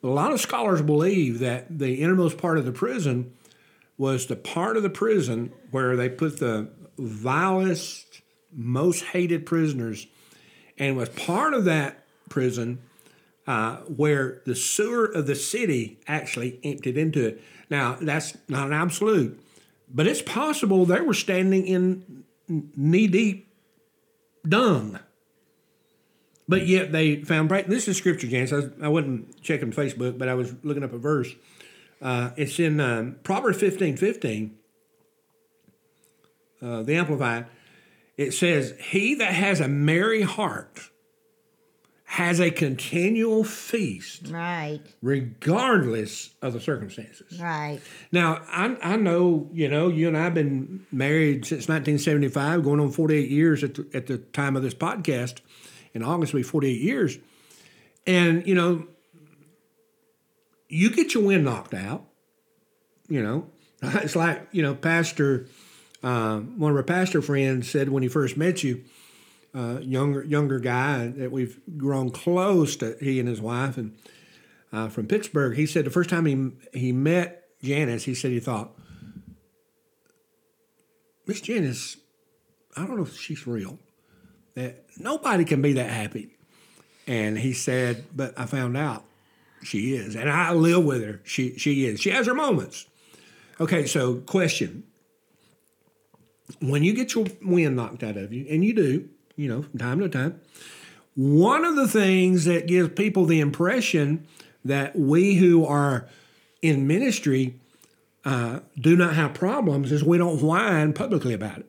but 0.00 0.08
a 0.08 0.10
lot 0.10 0.32
of 0.32 0.40
scholars 0.40 0.82
believe 0.82 1.40
that 1.40 1.78
the 1.78 2.00
innermost 2.02 2.38
part 2.38 2.58
of 2.58 2.64
the 2.64 2.72
prison 2.72 3.32
was 3.98 4.26
the 4.26 4.36
part 4.36 4.76
of 4.76 4.82
the 4.82 4.90
prison 4.90 5.52
where 5.72 5.96
they 5.96 6.08
put 6.08 6.38
the 6.38 6.70
vilest, 6.96 8.22
most 8.52 9.04
hated 9.06 9.44
prisoners, 9.44 10.06
and 10.78 10.96
was 10.96 11.08
part 11.10 11.52
of 11.52 11.64
that 11.64 12.04
prison 12.30 12.78
uh, 13.46 13.78
where 13.78 14.42
the 14.46 14.54
sewer 14.54 15.04
of 15.06 15.26
the 15.26 15.34
city 15.34 15.98
actually 16.06 16.60
emptied 16.62 16.96
into 16.96 17.26
it. 17.26 17.42
Now, 17.68 17.96
that's 18.00 18.36
not 18.48 18.68
an 18.68 18.72
absolute, 18.72 19.40
but 19.92 20.06
it's 20.06 20.22
possible 20.22 20.84
they 20.84 21.00
were 21.00 21.14
standing 21.14 21.66
in 21.66 22.24
knee 22.48 23.08
deep 23.08 23.52
dung. 24.46 24.98
But 26.46 26.66
yet 26.66 26.92
they 26.92 27.22
found. 27.22 27.50
This 27.50 27.88
is 27.88 27.98
scripture, 27.98 28.26
Janice. 28.26 28.52
I, 28.52 28.86
I 28.86 28.88
wasn't 28.88 29.42
checking 29.42 29.70
Facebook, 29.70 30.16
but 30.16 30.28
I 30.28 30.34
was 30.34 30.54
looking 30.62 30.82
up 30.82 30.94
a 30.94 30.98
verse. 30.98 31.34
Uh, 32.00 32.30
it's 32.36 32.58
in 32.60 32.80
um, 32.80 33.16
Proverbs 33.22 33.58
15 33.58 33.96
15, 33.96 34.56
uh, 36.62 36.82
the 36.82 36.94
Amplified. 36.96 37.46
It 38.16 38.32
says, 38.32 38.74
He 38.80 39.14
that 39.16 39.32
has 39.34 39.60
a 39.60 39.68
merry 39.68 40.22
heart 40.22 40.90
has 42.12 42.40
a 42.40 42.50
continual 42.50 43.44
feast, 43.44 44.28
Right. 44.30 44.80
regardless 45.02 46.30
of 46.40 46.54
the 46.54 46.60
circumstances. 46.60 47.38
Right. 47.38 47.80
Now, 48.10 48.40
I, 48.48 48.76
I 48.82 48.96
know, 48.96 49.50
you 49.52 49.68
know, 49.68 49.88
you 49.88 50.08
and 50.08 50.16
I 50.16 50.24
have 50.24 50.32
been 50.34 50.86
married 50.90 51.44
since 51.44 51.68
1975, 51.68 52.64
going 52.64 52.80
on 52.80 52.90
48 52.92 53.28
years 53.30 53.62
at 53.62 53.74
the, 53.74 53.86
at 53.92 54.06
the 54.06 54.16
time 54.18 54.56
of 54.56 54.62
this 54.62 54.72
podcast. 54.74 55.40
In 55.92 56.02
August, 56.02 56.32
will 56.32 56.40
be 56.40 56.44
48 56.44 56.80
years. 56.80 57.18
And, 58.06 58.46
you 58.46 58.54
know, 58.54 58.86
you 60.68 60.90
get 60.90 61.14
your 61.14 61.24
wind 61.24 61.44
knocked 61.44 61.74
out, 61.74 62.04
you 63.08 63.22
know. 63.22 63.50
It's 63.82 64.16
like, 64.16 64.48
you 64.50 64.62
know, 64.62 64.74
Pastor, 64.74 65.46
uh, 66.02 66.38
one 66.38 66.72
of 66.72 66.76
our 66.76 66.82
pastor 66.82 67.22
friends 67.22 67.70
said 67.70 67.88
when 67.88 68.02
he 68.02 68.08
first 68.08 68.36
met 68.36 68.64
you, 68.64 68.84
uh, 69.54 69.78
younger 69.80 70.22
younger 70.24 70.58
guy 70.58 71.08
that 71.08 71.30
we've 71.30 71.60
grown 71.76 72.10
close 72.10 72.76
to, 72.76 72.96
he 73.00 73.18
and 73.18 73.28
his 73.28 73.40
wife, 73.40 73.76
and 73.76 73.96
uh, 74.72 74.88
from 74.88 75.06
Pittsburgh. 75.06 75.56
He 75.56 75.66
said 75.66 75.84
the 75.84 75.90
first 75.90 76.10
time 76.10 76.26
he 76.26 76.78
he 76.78 76.92
met 76.92 77.48
Janice, 77.62 78.04
he 78.04 78.14
said 78.14 78.30
he 78.30 78.40
thought, 78.40 78.72
Miss 81.26 81.40
Janice, 81.40 81.96
I 82.76 82.86
don't 82.86 82.96
know 82.96 83.02
if 83.02 83.18
she's 83.18 83.46
real. 83.46 83.78
That 84.54 84.84
nobody 84.98 85.44
can 85.44 85.62
be 85.62 85.74
that 85.74 85.90
happy. 85.90 86.34
And 87.06 87.38
he 87.38 87.52
said, 87.52 88.04
but 88.14 88.38
I 88.38 88.44
found 88.46 88.76
out 88.76 89.04
she 89.62 89.94
is, 89.94 90.14
and 90.14 90.30
I 90.30 90.52
live 90.52 90.84
with 90.84 91.02
her. 91.02 91.20
She 91.24 91.56
she 91.58 91.86
is. 91.86 92.00
She 92.00 92.10
has 92.10 92.26
her 92.26 92.34
moments. 92.34 92.86
Okay, 93.60 93.86
so 93.86 94.16
question: 94.16 94.84
When 96.60 96.84
you 96.84 96.92
get 96.92 97.14
your 97.14 97.26
wind 97.42 97.76
knocked 97.76 98.02
out 98.02 98.16
of 98.16 98.32
you, 98.32 98.46
and 98.48 98.64
you 98.64 98.74
do, 98.74 99.08
you 99.36 99.48
know, 99.48 99.62
from 99.62 99.78
time 99.78 100.00
to 100.00 100.08
time, 100.08 100.40
one 101.14 101.64
of 101.64 101.76
the 101.76 101.88
things 101.88 102.44
that 102.44 102.66
gives 102.66 102.90
people 102.90 103.24
the 103.24 103.40
impression 103.40 104.26
that 104.64 104.96
we 104.96 105.34
who 105.34 105.64
are 105.64 106.08
in 106.62 106.86
ministry 106.86 107.54
uh, 108.24 108.60
do 108.78 108.96
not 108.96 109.14
have 109.14 109.34
problems 109.34 109.92
is 109.92 110.04
we 110.04 110.18
don't 110.18 110.42
whine 110.42 110.92
publicly 110.92 111.32
about 111.32 111.58
it. 111.58 111.66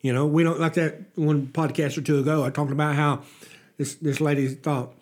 You 0.00 0.12
know, 0.12 0.26
we 0.26 0.42
don't 0.44 0.60
like 0.60 0.74
that 0.74 1.00
one 1.14 1.46
podcast 1.46 1.96
or 1.96 2.02
two 2.02 2.18
ago. 2.18 2.44
I 2.44 2.50
talked 2.50 2.70
about 2.70 2.94
how 2.94 3.22
this 3.78 3.94
this 3.94 4.20
lady 4.20 4.48
thought 4.48 4.92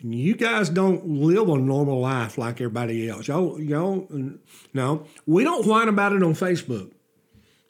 you 0.00 0.36
guys 0.36 0.68
don't 0.68 1.06
live 1.06 1.48
a 1.48 1.56
normal 1.56 2.00
life 2.00 2.36
like 2.36 2.56
everybody 2.56 3.08
else. 3.08 3.28
Y'all, 3.28 3.60
y'all, 3.60 4.06
no, 4.74 5.06
we 5.26 5.44
don't 5.44 5.66
whine 5.66 5.88
about 5.88 6.12
it 6.12 6.22
on 6.22 6.34
Facebook. 6.34 6.92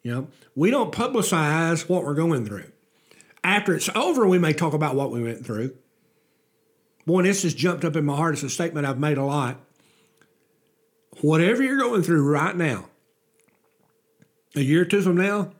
You 0.02 0.12
know, 0.12 0.28
we 0.54 0.70
don't 0.70 0.92
publicize 0.92 1.88
what 1.88 2.04
we're 2.04 2.14
going 2.14 2.46
through. 2.46 2.70
After 3.44 3.74
it's 3.74 3.88
over, 3.94 4.26
we 4.26 4.38
may 4.38 4.52
talk 4.52 4.72
about 4.72 4.96
what 4.96 5.12
we 5.12 5.22
went 5.22 5.46
through. 5.46 5.76
Boy, 7.06 7.22
this 7.22 7.44
has 7.44 7.54
jumped 7.54 7.84
up 7.84 7.94
in 7.94 8.04
my 8.04 8.16
heart. 8.16 8.34
It's 8.34 8.42
a 8.42 8.50
statement 8.50 8.86
I've 8.86 8.98
made 8.98 9.18
a 9.18 9.24
lot. 9.24 9.60
Whatever 11.20 11.62
you're 11.62 11.78
going 11.78 12.02
through 12.02 12.28
right 12.28 12.56
now, 12.56 12.88
a 14.56 14.60
year 14.60 14.82
or 14.82 14.84
two 14.84 15.02
from 15.02 15.16
now, 15.16 15.52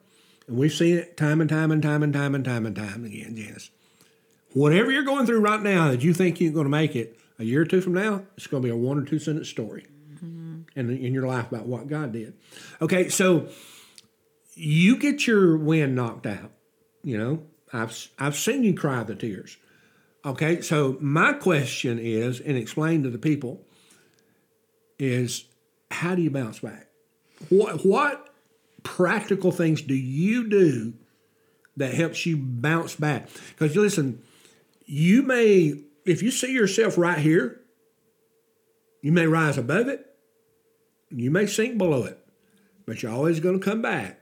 and 0.49 0.57
we've 0.57 0.73
seen 0.73 0.97
it 0.97 1.17
time 1.17 1.41
and 1.41 1.49
time 1.49 1.71
and 1.71 1.83
time 1.83 2.03
and 2.03 2.13
time 2.13 2.35
and 2.35 2.45
time 2.45 2.67
and 2.67 2.75
time 2.77 3.05
again, 3.05 3.37
Janice. 3.37 3.71
Whatever 4.53 4.91
you're 4.91 5.03
going 5.03 5.27
through 5.27 5.41
right 5.41 5.63
now 5.63 5.91
that 5.91 6.03
you 6.03 6.15
think 6.15 6.41
you're 6.41 6.53
going 6.53 6.65
to 6.65 6.71
make 6.71 6.97
it, 6.97 7.19
a 7.39 7.45
year 7.45 7.63
or 7.63 7.65
two 7.65 7.81
from 7.81 7.95
now, 7.95 8.23
it's 8.37 8.47
going 8.47 8.63
to 8.63 8.67
be 8.67 8.73
a 8.73 8.77
one 8.77 8.99
or 8.99 9.05
two 9.05 9.19
sentence 9.19 9.49
story 9.49 9.87
mm-hmm. 10.15 10.63
in, 10.75 10.91
in 10.91 11.13
your 11.13 11.27
life 11.27 11.51
about 11.53 11.67
what 11.67 11.87
God 11.89 12.13
did. 12.13 12.35
Okay, 12.81 13.09
so 13.09 13.49
you 14.55 14.97
get 14.97 15.27
your 15.27 15.57
wind 15.57 15.95
knocked 15.95 16.27
out. 16.27 16.53
You 17.03 17.19
know, 17.19 17.43
I've 17.73 18.09
I've 18.19 18.37
seen 18.37 18.65
you 18.65 18.75
cry 18.75 19.03
the 19.03 19.15
tears. 19.15 19.57
Okay, 20.25 20.61
so 20.61 20.97
my 21.01 21.35
question 21.35 21.99
is, 21.99 22.41
and 22.41 22.57
explain 22.57 23.03
to 23.05 23.11
the 23.11 23.19
people, 23.19 23.65
is 24.99 25.45
how 25.91 26.15
do 26.15 26.23
you 26.23 26.31
bounce 26.31 26.61
back? 26.61 26.89
What 27.49 27.85
what 27.85 28.35
practical 28.83 29.53
things 29.53 29.83
do 29.83 29.95
you 29.95 30.49
do 30.49 30.95
that 31.77 31.95
helps 31.95 32.25
you 32.25 32.37
bounce 32.39 32.97
back? 32.97 33.29
Because 33.51 33.77
listen, 33.77 34.23
you 34.87 35.23
may 35.23 35.75
if 36.05 36.23
you 36.23 36.31
see 36.31 36.53
yourself 36.53 36.97
right 36.97 37.19
here, 37.19 37.61
you 39.03 39.13
may 39.13 39.27
rise 39.27 39.59
above 39.59 39.89
it, 39.89 40.07
you 41.11 41.31
may 41.31 41.47
sink 41.47 41.77
below 41.77 42.05
it, 42.05 42.19
but 42.87 43.03
you're 43.03 43.13
always 43.13 43.41
going 43.41 43.59
to 43.59 43.65
come 43.65 43.83
back. 43.83 44.21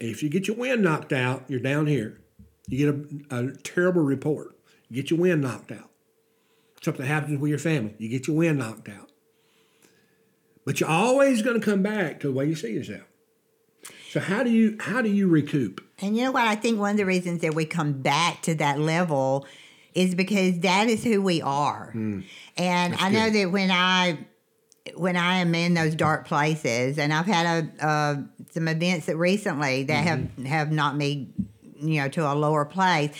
If 0.00 0.22
you 0.22 0.30
get 0.30 0.46
your 0.46 0.56
wind 0.56 0.82
knocked 0.82 1.12
out, 1.12 1.44
you're 1.48 1.60
down 1.60 1.88
here. 1.88 2.20
You 2.68 2.92
get 2.92 3.32
a, 3.32 3.36
a 3.36 3.52
terrible 3.56 4.02
report. 4.02 4.56
You 4.88 5.02
get 5.02 5.10
your 5.10 5.18
wind 5.18 5.42
knocked 5.42 5.72
out. 5.72 5.90
Something 6.82 7.06
happens 7.06 7.40
with 7.40 7.50
your 7.50 7.58
family. 7.58 7.94
You 7.98 8.08
get 8.08 8.28
your 8.28 8.36
wind 8.36 8.58
knocked 8.58 8.88
out. 8.88 9.10
But 10.64 10.78
you're 10.78 10.88
always 10.88 11.42
going 11.42 11.58
to 11.58 11.64
come 11.64 11.82
back 11.82 12.20
to 12.20 12.28
the 12.28 12.32
way 12.32 12.46
you 12.46 12.54
see 12.54 12.72
yourself. 12.72 13.02
So 14.10 14.20
how 14.20 14.42
do 14.42 14.50
you 14.50 14.76
how 14.80 15.02
do 15.02 15.10
you 15.10 15.28
recoup? 15.28 15.82
And 15.98 16.16
you 16.16 16.24
know 16.24 16.32
what? 16.32 16.46
I 16.46 16.54
think 16.54 16.78
one 16.78 16.92
of 16.92 16.96
the 16.96 17.04
reasons 17.04 17.42
that 17.42 17.54
we 17.54 17.64
come 17.64 18.00
back 18.00 18.42
to 18.42 18.54
that 18.54 18.78
level 18.78 19.46
is 19.98 20.14
because 20.14 20.60
that 20.60 20.88
is 20.88 21.02
who 21.04 21.20
we 21.22 21.42
are. 21.42 21.90
Hmm. 21.92 22.20
and 22.56 22.94
I 22.94 23.08
know 23.10 23.30
that 23.30 23.50
when 23.52 23.70
I 23.70 24.18
when 24.94 25.16
I 25.16 25.36
am 25.40 25.54
in 25.54 25.74
those 25.74 25.94
dark 25.94 26.26
places, 26.26 26.98
and 26.98 27.12
I've 27.12 27.26
had 27.26 27.46
a 27.80 27.86
uh, 27.86 28.16
some 28.52 28.68
events 28.68 29.06
that 29.06 29.16
recently 29.16 29.84
that 29.84 30.04
Mm-hmm. 30.06 30.44
have 30.44 30.46
have 30.46 30.72
knocked 30.72 30.96
me, 30.96 31.28
you 31.80 32.00
know, 32.00 32.08
to 32.08 32.30
a 32.30 32.34
lower 32.34 32.64
place. 32.64 33.10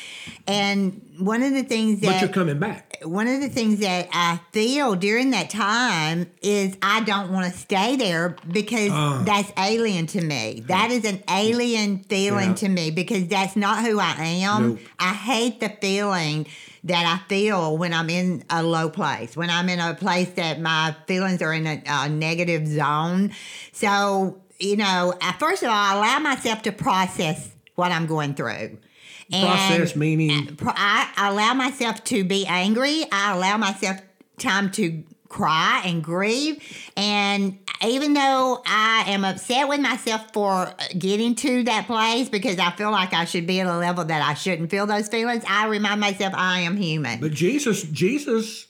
And 0.46 1.00
one 1.18 1.42
of 1.42 1.52
the 1.52 1.62
things 1.62 2.00
that 2.00 2.06
But 2.12 2.20
you're 2.20 2.30
coming 2.30 2.58
back. 2.58 2.98
one 3.02 3.26
of 3.26 3.40
the 3.40 3.48
things 3.48 3.80
that 3.80 4.08
I 4.12 4.40
feel 4.52 4.94
during 4.94 5.30
that 5.30 5.50
time 5.50 6.30
is 6.42 6.76
I 6.82 7.00
don't 7.02 7.32
want 7.32 7.52
to 7.52 7.58
stay 7.58 7.96
there 7.96 8.36
because 8.50 8.90
Ah. 8.92 9.22
that's 9.24 9.50
alien 9.58 10.06
to 10.08 10.20
me. 10.20 10.62
That 10.68 10.90
is 10.90 11.04
an 11.04 11.22
alien 11.30 12.04
feeling 12.08 12.50
Yeah. 12.50 12.54
to 12.56 12.68
me 12.68 12.90
because 12.90 13.26
that's 13.28 13.56
not 13.56 13.84
who 13.84 13.98
I 13.98 14.14
am. 14.42 14.68
Nope. 14.70 14.78
I 14.98 15.12
hate 15.14 15.60
the 15.60 15.72
feeling 15.80 16.46
that 16.84 17.04
I 17.06 17.28
feel 17.28 17.76
when 17.76 17.92
I'm 17.92 18.08
in 18.08 18.44
a 18.48 18.62
low 18.62 18.88
place, 18.88 19.36
when 19.36 19.50
I'm 19.50 19.68
in 19.68 19.80
a 19.80 19.94
place 19.94 20.28
that 20.36 20.60
my 20.60 20.94
feelings 21.06 21.42
are 21.42 21.52
in 21.52 21.66
a, 21.66 21.82
a 21.86 22.08
negative 22.08 22.66
zone. 22.68 23.32
So, 23.72 24.38
you 24.60 24.76
know, 24.76 25.14
uh, 25.20 25.32
first 25.38 25.62
of 25.64 25.68
all, 25.68 25.74
I 25.74 25.94
allow 25.96 26.18
myself 26.20 26.62
to 26.62 26.72
process 26.72 27.50
what 27.78 27.92
I'm 27.92 28.06
going 28.06 28.34
through. 28.34 28.78
Process 29.30 29.92
And- 29.92 30.00
meaning 30.00 30.48
uh, 30.48 30.52
Pro- 30.56 30.72
I 30.74 31.10
allow 31.30 31.54
myself 31.54 32.02
to 32.04 32.24
be 32.24 32.44
angry. 32.46 33.04
I 33.12 33.36
allow 33.36 33.56
myself 33.56 33.98
time 34.38 34.70
to 34.72 35.04
cry 35.28 35.82
and 35.84 36.02
grieve. 36.02 36.62
And 36.96 37.58
even 37.86 38.14
though 38.14 38.62
I 38.66 39.04
am 39.08 39.24
upset 39.24 39.68
with 39.68 39.80
myself 39.80 40.32
for 40.32 40.72
getting 40.98 41.34
to 41.36 41.62
that 41.64 41.86
place 41.86 42.30
because 42.30 42.58
I 42.58 42.70
feel 42.70 42.90
like 42.90 43.12
I 43.12 43.26
should 43.26 43.46
be 43.46 43.60
at 43.60 43.66
a 43.66 43.76
level 43.76 44.04
that 44.06 44.22
I 44.22 44.32
shouldn't 44.34 44.70
feel 44.70 44.86
those 44.86 45.08
feelings, 45.08 45.44
I 45.46 45.66
remind 45.66 46.00
myself 46.00 46.32
I 46.34 46.60
am 46.60 46.76
human. 46.78 47.20
But 47.20 47.32
Jesus, 47.32 47.82
Jesus 47.82 48.67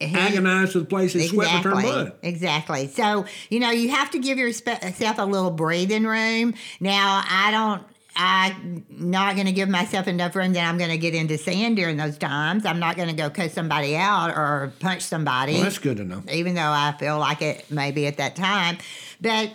Agonized 0.00 0.72
to 0.72 0.80
the 0.80 0.84
place 0.84 1.14
and 1.14 1.24
sweat 1.24 1.48
and 1.48 1.62
blood. 1.62 2.12
Exactly. 2.22 2.88
So, 2.88 3.24
you 3.48 3.60
know, 3.60 3.70
you 3.70 3.90
have 3.90 4.10
to 4.10 4.18
give 4.18 4.36
yourself 4.36 5.18
a 5.18 5.24
little 5.24 5.50
breathing 5.50 6.04
room. 6.04 6.54
Now, 6.80 7.22
I 7.28 7.50
don't. 7.50 7.82
I'm 8.18 8.86
not 8.88 9.34
going 9.34 9.46
to 9.46 9.52
give 9.52 9.68
myself 9.68 10.08
enough 10.08 10.34
room 10.34 10.54
that 10.54 10.66
I'm 10.66 10.78
going 10.78 10.90
to 10.90 10.96
get 10.96 11.14
into 11.14 11.36
sin 11.36 11.74
during 11.74 11.98
those 11.98 12.16
times. 12.16 12.64
I'm 12.64 12.78
not 12.78 12.96
going 12.96 13.10
to 13.10 13.14
go 13.14 13.28
cuss 13.28 13.52
somebody 13.52 13.94
out 13.94 14.30
or 14.30 14.72
punch 14.80 15.02
somebody, 15.02 15.52
Well, 15.54 15.64
that's 15.64 15.78
good 15.78 15.98
to 15.98 16.04
know. 16.04 16.22
even 16.32 16.54
though 16.54 16.62
I 16.62 16.94
feel 16.98 17.18
like 17.18 17.42
it 17.42 17.70
maybe 17.70 18.06
at 18.06 18.16
that 18.16 18.34
time. 18.34 18.78
But 19.20 19.52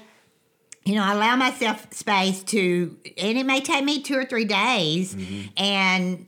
you 0.86 0.96
know, 0.96 1.04
I 1.04 1.14
allow 1.14 1.36
myself 1.36 1.92
space 1.94 2.44
to, 2.44 2.98
and 3.18 3.38
it 3.38 3.46
may 3.46 3.62
take 3.62 3.84
me 3.84 4.02
two 4.02 4.16
or 4.16 4.26
three 4.26 4.46
days, 4.46 5.14
mm-hmm. 5.14 5.48
and 5.58 6.28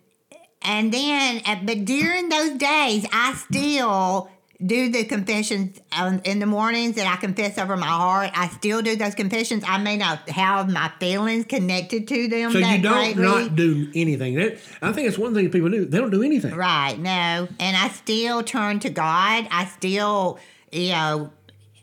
and 0.63 0.93
then, 0.93 1.41
but 1.65 1.85
during 1.85 2.29
those 2.29 2.51
days, 2.51 3.05
I 3.11 3.33
still 3.33 4.29
do 4.65 4.89
the 4.89 5.03
confessions 5.03 5.79
in 6.23 6.39
the 6.39 6.45
mornings 6.45 6.95
that 6.95 7.07
I 7.07 7.17
confess 7.17 7.57
over 7.57 7.75
my 7.75 7.87
heart. 7.87 8.31
I 8.33 8.47
still 8.49 8.81
do 8.81 8.95
those 8.95 9.15
confessions. 9.15 9.63
I 9.67 9.77
may 9.77 9.97
not 9.97 10.29
have 10.29 10.71
my 10.71 10.91
feelings 10.99 11.45
connected 11.45 12.07
to 12.07 12.27
them. 12.27 12.51
So 12.51 12.59
you 12.59 12.81
don't 12.81 13.15
greatly. 13.15 13.23
not 13.23 13.55
do 13.55 13.91
anything. 13.93 14.35
That, 14.35 14.59
I 14.81 14.93
think 14.93 15.07
it's 15.07 15.17
one 15.17 15.33
thing 15.33 15.49
people 15.49 15.69
do. 15.69 15.85
They 15.85 15.97
don't 15.97 16.11
do 16.11 16.23
anything. 16.23 16.55
Right, 16.55 16.97
no. 16.97 17.47
And 17.59 17.77
I 17.77 17.89
still 17.89 18.43
turn 18.43 18.79
to 18.81 18.89
God. 18.89 19.47
I 19.51 19.65
still, 19.65 20.39
you 20.71 20.91
know, 20.91 21.31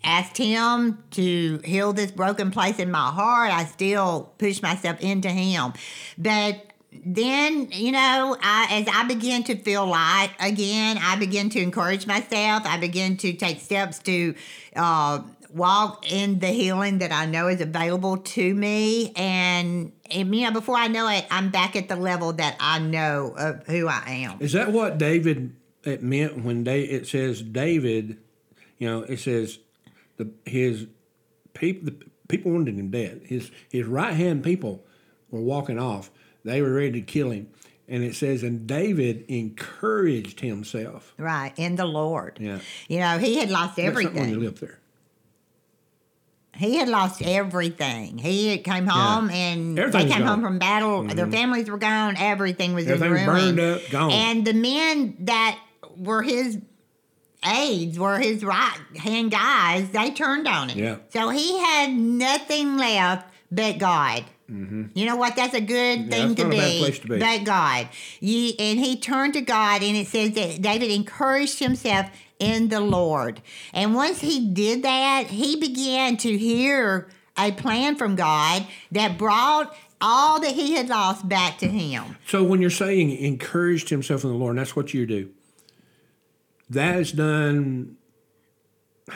asked 0.02 0.38
Him 0.38 1.02
to 1.12 1.58
heal 1.64 1.92
this 1.92 2.10
broken 2.10 2.50
place 2.50 2.78
in 2.78 2.90
my 2.90 3.10
heart. 3.10 3.52
I 3.52 3.64
still 3.64 4.32
push 4.38 4.62
myself 4.62 5.00
into 5.00 5.28
Him. 5.28 5.75
But 6.16 6.69
then, 7.04 7.69
you 7.73 7.92
know, 7.92 8.37
I, 8.42 8.69
as 8.71 8.88
I 8.92 9.04
begin 9.07 9.45
to 9.45 9.57
feel 9.57 9.87
light 9.87 10.30
again, 10.38 10.99
I 11.00 11.16
begin 11.16 11.50
to 11.50 11.61
encourage 11.61 12.07
myself. 12.07 12.62
I 12.64 12.78
begin 12.78 13.16
to 13.19 13.33
take 13.33 13.61
steps 13.61 13.99
to 14.00 14.35
uh, 14.76 15.23
walk 15.52 16.11
in 16.11 16.38
the 16.38 16.49
healing 16.49 16.99
that 16.99 17.12
I 17.12 17.26
know 17.26 17.49
is 17.49 17.61
available 17.61 18.19
to 18.19 18.54
me. 18.54 19.12
And, 19.16 19.92
and, 20.11 20.35
you 20.35 20.45
know, 20.45 20.52
before 20.52 20.76
I 20.76 20.88
know 20.88 21.09
it, 21.09 21.26
I'm 21.30 21.50
back 21.50 21.76
at 21.76 21.88
the 21.88 21.97
level 21.97 22.33
that 22.35 22.57
I 22.61 22.78
know 22.78 23.35
of 23.37 23.66
who 23.66 23.88
I 23.88 24.02
am. 24.26 24.38
Is 24.40 24.52
that 24.52 24.73
what 24.73 24.99
David 24.99 25.57
it 25.85 26.02
meant 26.02 26.45
when 26.45 26.64
they 26.64 26.83
it 26.83 27.07
says 27.07 27.42
David, 27.42 28.19
you 28.78 28.88
know, 28.88 29.02
it 29.02 29.19
says 29.19 29.59
the 30.16 30.30
his 30.45 30.87
people 31.54 31.87
the 31.87 31.97
people 32.28 32.52
wanted 32.52 32.75
him 32.75 32.90
dead. 32.90 33.23
His 33.25 33.50
his 33.71 33.87
right 33.87 34.14
hand 34.14 34.45
people 34.45 34.85
were 35.30 35.40
walking 35.40 35.78
off. 35.78 36.11
They 36.44 36.62
were 36.62 36.73
ready 36.73 36.92
to 36.92 37.02
kill 37.02 37.30
him. 37.30 37.49
And 37.88 38.04
it 38.04 38.14
says, 38.14 38.42
and 38.44 38.66
David 38.68 39.25
encouraged 39.28 40.40
himself. 40.40 41.12
Right, 41.18 41.52
in 41.56 41.75
the 41.75 41.87
Lord. 41.87 42.38
Yeah. 42.40 42.61
You 42.88 43.00
know, 43.00 43.18
he 43.18 43.37
had 43.37 43.50
lost 43.50 43.76
That's 43.76 43.87
something 43.88 44.04
when 44.06 44.16
everything. 44.16 44.30
you 44.35 44.40
live 44.40 44.61
there. 44.61 44.78
He 46.56 46.76
had 46.76 46.88
lost 46.88 47.23
everything. 47.23 48.18
He 48.18 48.49
had 48.49 48.64
came 48.64 48.87
home 48.87 49.30
and 49.30 49.78
Everything 49.78 50.09
they 50.09 50.14
came 50.14 50.23
home. 50.23 50.37
Mm-hmm. 50.37 50.44
from 50.47 50.59
battle. 50.59 51.04
Their 51.04 51.26
families 51.26 51.70
were 51.70 51.78
gone. 51.78 52.16
Everything 52.18 52.75
was 52.75 52.87
Everything 52.87 53.16
in 53.23 53.28
ruin. 53.28 53.56
burned 53.56 53.61
up, 53.61 53.80
gone. 53.90 54.11
And 54.12 54.44
the 54.47 54.52
men 54.52 55.16
that 55.20 55.59
were 55.97 56.23
his 56.23 56.59
aides, 57.47 57.99
were 57.99 58.18
his 58.18 58.44
right 58.44 58.78
hand 58.97 59.30
guys, 59.30 59.88
they 59.90 60.11
turned 60.11 60.47
on 60.47 60.68
him. 60.68 60.78
Yeah. 60.78 60.97
So 61.09 61.30
he 61.30 61.59
had 61.59 61.92
nothing 61.92 62.76
left 62.76 63.32
but 63.50 63.78
God. 63.78 64.25
You 64.95 65.07
know 65.07 65.16
what? 65.16 65.37
That's 65.37 65.54
a 65.54 65.61
good 65.61 66.11
thing 66.11 66.35
Mm-hmm. 66.35 66.35
that's 66.35 66.35
to 66.35 66.45
not 66.45 66.47
a 66.47 66.50
be. 66.50 66.57
bad 66.59 66.78
place 66.80 66.99
to 66.99 67.09
be. 67.09 67.19
But 67.19 67.45
God. 67.45 67.88
You, 68.21 68.52
and 68.59 68.78
he 68.80 68.97
turned 68.97 69.35
to 69.35 69.40
God, 69.40 69.83
and 69.83 69.97
it 69.97 70.09
says 70.09 70.33
that 70.33 70.61
David 70.61 70.90
encouraged 70.90 71.59
himself 71.61 72.07
in 72.38 72.69
the 72.69 72.80
Lord. 72.80 73.42
And 73.73 73.95
once 73.95 74.21
he 74.21 74.49
did 74.52 74.83
that, 74.83 75.26
he 75.28 75.57
began 75.57 76.16
to 76.19 76.37
hear 76.37 77.09
a 77.38 77.52
plan 77.52 77.95
from 77.97 78.16
God 78.16 78.66
that 78.92 79.16
brought 79.19 79.75
all 80.00 80.40
that 80.40 80.52
he 80.52 80.73
had 80.75 80.88
lost 80.88 81.28
back 81.28 81.59
to 81.59 81.69
him. 81.69 82.16
So 82.26 82.42
when 82.42 82.61
you're 82.61 82.71
saying 82.71 83.11
encouraged 83.12 83.90
himself 83.90 84.25
in 84.25 84.30
the 84.30 84.37
Lord, 84.37 84.52
and 84.52 84.59
that's 84.59 84.75
what 84.75 84.92
you 84.95 85.07
do. 85.07 85.30
That 86.71 86.97
is 86.97 87.12
done. 87.12 87.97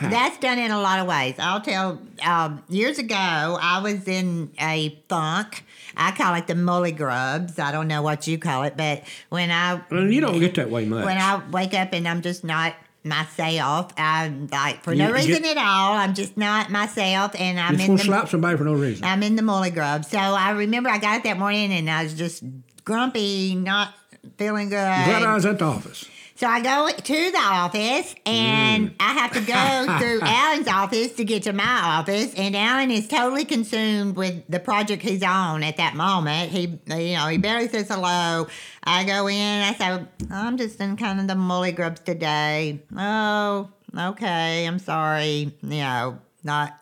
That's 0.01 0.39
done 0.39 0.59
in 0.59 0.71
a 0.71 0.81
lot 0.81 1.01
of 1.01 1.07
ways. 1.07 1.35
I'll 1.39 1.61
tell. 1.61 2.01
Um, 2.25 2.63
years 2.69 2.99
ago, 2.99 3.15
I 3.17 3.81
was 3.83 4.07
in 4.09 4.51
a 4.61 4.99
funk. 5.09 5.65
I 5.97 6.11
call 6.13 6.35
it 6.35 6.47
the 6.47 6.55
mully 6.55 6.97
grubs. 6.97 7.59
I 7.59 7.71
don't 7.73 7.89
know 7.89 8.03
what 8.03 8.27
you 8.27 8.39
call 8.39 8.65
it, 8.65 8.77
but 8.77 9.03
when 9.29 9.51
I 9.51 9.81
you 9.91 10.21
don't 10.21 10.39
get 10.41 10.55
that 10.57 10.71
way 10.71 10.85
much. 10.87 11.05
when 11.05 11.17
I 11.19 11.41
wake 11.51 11.75
up 11.75 11.93
and 11.93 12.07
I'm 12.09 12.21
just 12.23 12.43
not 12.45 12.75
myself, 13.05 13.93
I'm 13.97 14.47
like 14.49 14.83
for 14.83 14.95
no 14.95 15.09
You 15.09 15.15
reason 15.15 15.43
get- 15.43 15.57
at 15.57 15.65
all. 15.65 15.93
I'm 15.95 16.15
just 16.15 16.37
not 16.37 16.71
myself, 16.71 17.33
and 17.39 17.61
I'm 17.61 17.79
in 17.79 17.93
the 17.93 17.99
to 17.99 18.05
slap 18.05 18.29
somebody 18.29 18.57
for 18.57 18.65
no 18.65 18.75
reason. 18.75 19.05
I'm 19.05 19.23
in 19.23 19.37
the 19.37 19.43
mully 19.43 19.73
grub. 19.73 20.05
So 20.05 20.19
I 20.19 20.51
remember 20.53 20.89
I 20.91 20.99
got 20.99 21.19
up 21.19 21.23
that 21.25 21.39
morning 21.39 21.73
and 21.73 21.89
I 21.91 22.03
was 22.05 22.15
just 22.15 22.43
grumpy, 22.85 23.55
not 23.55 23.95
feeling 24.39 24.69
good. 24.69 24.77
Glad 24.77 25.23
I 25.23 25.35
was 25.35 25.47
at 25.47 25.59
the 25.59 25.65
office. 25.67 26.07
So 26.37 26.49
I 26.49 26.61
go 26.61 26.89
to 26.91 27.31
the 27.31 27.39
office 27.39 28.15
and 28.27 28.91
Mm. 28.91 28.95
I 28.99 29.13
have 29.13 29.33
to 29.35 29.41
go 29.41 29.99
through 29.99 30.21
Allen's 30.23 30.67
office 30.67 31.13
to 31.13 31.25
get 31.25 31.45
to 31.45 31.53
my 31.53 31.63
office. 31.65 32.35
And 32.35 32.57
Alan 32.57 32.91
is 32.91 33.07
totally 33.07 33.45
consumed 33.45 34.17
with 34.17 34.43
the 34.49 34.59
project 34.59 35.03
he's 35.03 35.23
on 35.23 35.63
at 35.63 35.77
that 35.77 35.95
moment. 35.95 36.51
He, 36.51 36.63
you 36.87 37.17
know, 37.17 37.29
he 37.29 37.39
barely 37.39 37.69
says 37.69 37.87
hello. 37.89 38.49
I 38.83 39.05
go 39.05 39.29
in. 39.29 39.63
I 39.63 39.75
say, 39.75 40.05
I'm 40.31 40.57
just 40.57 40.81
in 40.81 40.97
kind 40.97 41.21
of 41.21 41.29
the 41.29 41.35
mully 41.35 41.75
grubs 41.75 42.01
today. 42.01 42.83
Oh, 42.97 43.71
okay. 43.97 44.67
I'm 44.67 44.81
sorry. 44.81 45.53
You 45.63 45.69
know, 45.79 46.19
not. 46.43 46.75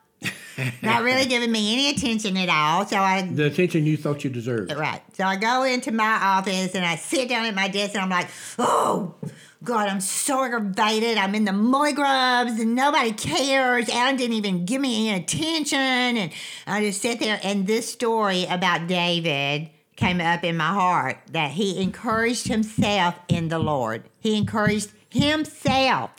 Not 0.82 1.02
really 1.02 1.26
giving 1.34 1.50
me 1.50 1.72
any 1.72 1.90
attention 1.90 2.36
at 2.36 2.48
all. 2.48 2.86
So 2.86 2.96
I 2.96 3.22
The 3.22 3.46
attention 3.46 3.84
you 3.86 3.96
thought 3.96 4.22
you 4.24 4.30
deserved. 4.30 4.72
Right. 4.72 5.02
So 5.14 5.24
I 5.24 5.36
go 5.36 5.64
into 5.64 5.90
my 5.92 6.18
office 6.22 6.74
and 6.74 6.84
I 6.84 6.94
sit 6.96 7.28
down 7.28 7.44
at 7.46 7.54
my 7.54 7.68
desk 7.68 7.94
and 7.94 8.02
I'm 8.02 8.10
like, 8.10 8.28
oh, 8.58 9.14
God, 9.62 9.88
I'm 9.88 10.00
so 10.00 10.42
aggravated. 10.42 11.18
I'm 11.18 11.36
in 11.36 11.44
the 11.44 11.52
grubs 11.94 12.58
and 12.58 12.74
nobody 12.74 13.12
cares. 13.12 13.88
Allen 13.88 14.16
didn't 14.16 14.36
even 14.36 14.64
give 14.64 14.80
me 14.80 15.08
any 15.08 15.22
attention. 15.22 15.78
And 15.78 16.32
I 16.66 16.84
just 16.84 17.00
sit 17.00 17.20
there. 17.20 17.38
And 17.44 17.66
this 17.66 17.90
story 17.90 18.44
about 18.46 18.88
David 18.88 19.70
came 19.94 20.20
up 20.20 20.42
in 20.42 20.56
my 20.56 20.72
heart 20.72 21.18
that 21.30 21.52
he 21.52 21.80
encouraged 21.80 22.48
himself 22.48 23.14
in 23.28 23.48
the 23.48 23.60
Lord. 23.60 24.02
He 24.18 24.36
encouraged 24.36 24.92
himself. 25.08 26.10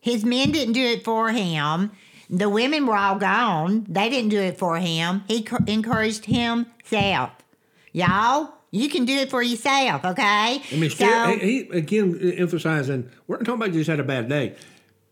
His 0.00 0.24
men 0.24 0.52
didn't 0.52 0.74
do 0.74 0.84
it 0.84 1.04
for 1.04 1.30
him. 1.30 1.90
The 2.30 2.48
women 2.48 2.86
were 2.86 2.96
all 2.96 3.18
gone. 3.18 3.86
They 3.88 4.08
didn't 4.08 4.30
do 4.30 4.40
it 4.40 4.56
for 4.56 4.78
him. 4.78 5.24
He 5.26 5.42
co- 5.42 5.58
encouraged 5.66 6.26
himself. 6.26 7.30
Y'all, 7.92 8.53
you 8.74 8.88
can 8.88 9.04
do 9.04 9.14
it 9.14 9.30
for 9.30 9.40
yourself, 9.40 10.04
okay? 10.04 10.60
I 10.72 10.76
mean, 10.76 10.90
still, 10.90 11.28
he, 11.28 11.62
he 11.62 11.78
again 11.78 12.18
emphasizing 12.36 13.08
we're 13.28 13.36
not 13.36 13.44
talking 13.46 13.62
about 13.62 13.72
just 13.72 13.88
had 13.88 14.00
a 14.00 14.04
bad 14.04 14.28
day. 14.28 14.56